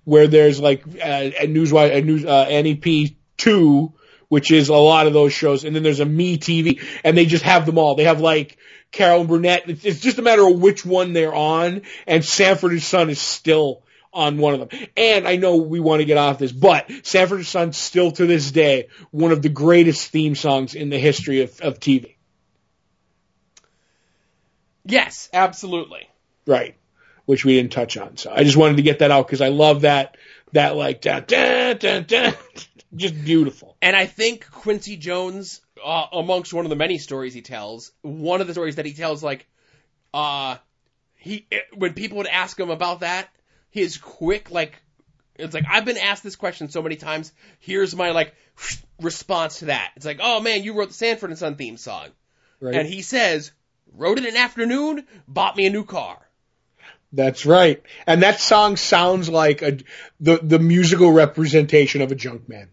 [0.03, 3.93] where there's like uh, a news a news uh, NEP two,
[4.29, 7.25] which is a lot of those shows, and then there's a Me TV, and they
[7.25, 7.95] just have them all.
[7.95, 8.57] They have like
[8.91, 9.69] Carol Burnett.
[9.69, 13.19] It's, it's just a matter of which one they're on, and Sanford and Son is
[13.19, 13.83] still
[14.13, 14.87] on one of them.
[14.95, 18.25] And I know we want to get off this, but Sanford and Son still to
[18.25, 22.15] this day one of the greatest theme songs in the history of, of TV.
[24.85, 26.09] Yes, absolutely.
[26.45, 26.75] Right.
[27.25, 28.17] Which we didn't touch on.
[28.17, 30.15] So I just wanted to get that out because I love that,
[30.53, 32.33] that like, dun, dun, dun, dun,
[32.95, 33.75] just beautiful.
[33.81, 38.39] And I think Quincy Jones, uh, amongst one of the many stories he tells, one
[38.39, 39.45] of the stories that he tells, like,
[40.13, 40.55] uh,
[41.17, 43.27] he when people would ask him about that,
[43.69, 44.81] his quick like,
[45.35, 47.31] it's like I've been asked this question so many times.
[47.59, 48.33] Here's my like
[49.01, 49.91] response to that.
[49.95, 52.07] It's like, oh man, you wrote the Sanford and Son theme song,
[52.59, 52.73] Right.
[52.75, 53.51] and he says,
[53.93, 56.17] wrote it in an afternoon, bought me a new car.
[57.13, 57.81] That's right.
[58.05, 59.77] And that song sounds like a,
[60.19, 62.67] the, the musical representation of a junk man.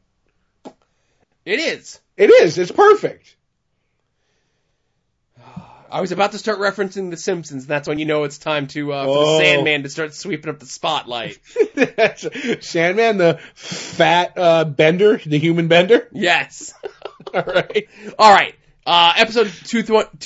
[1.45, 2.01] It is.
[2.17, 2.59] It is.
[2.59, 3.34] It's perfect.
[5.95, 7.63] I was about to start referencing The Simpsons.
[7.63, 10.51] And that's when you know it's time to uh, for the Sandman to start sweeping
[10.51, 11.39] up the spotlight.
[12.65, 16.09] Sandman, the fat, uh, bender, the human bender.
[16.11, 16.75] Yes.
[17.33, 17.89] All right.
[18.19, 18.57] All right.
[18.85, 19.85] Uh, episode two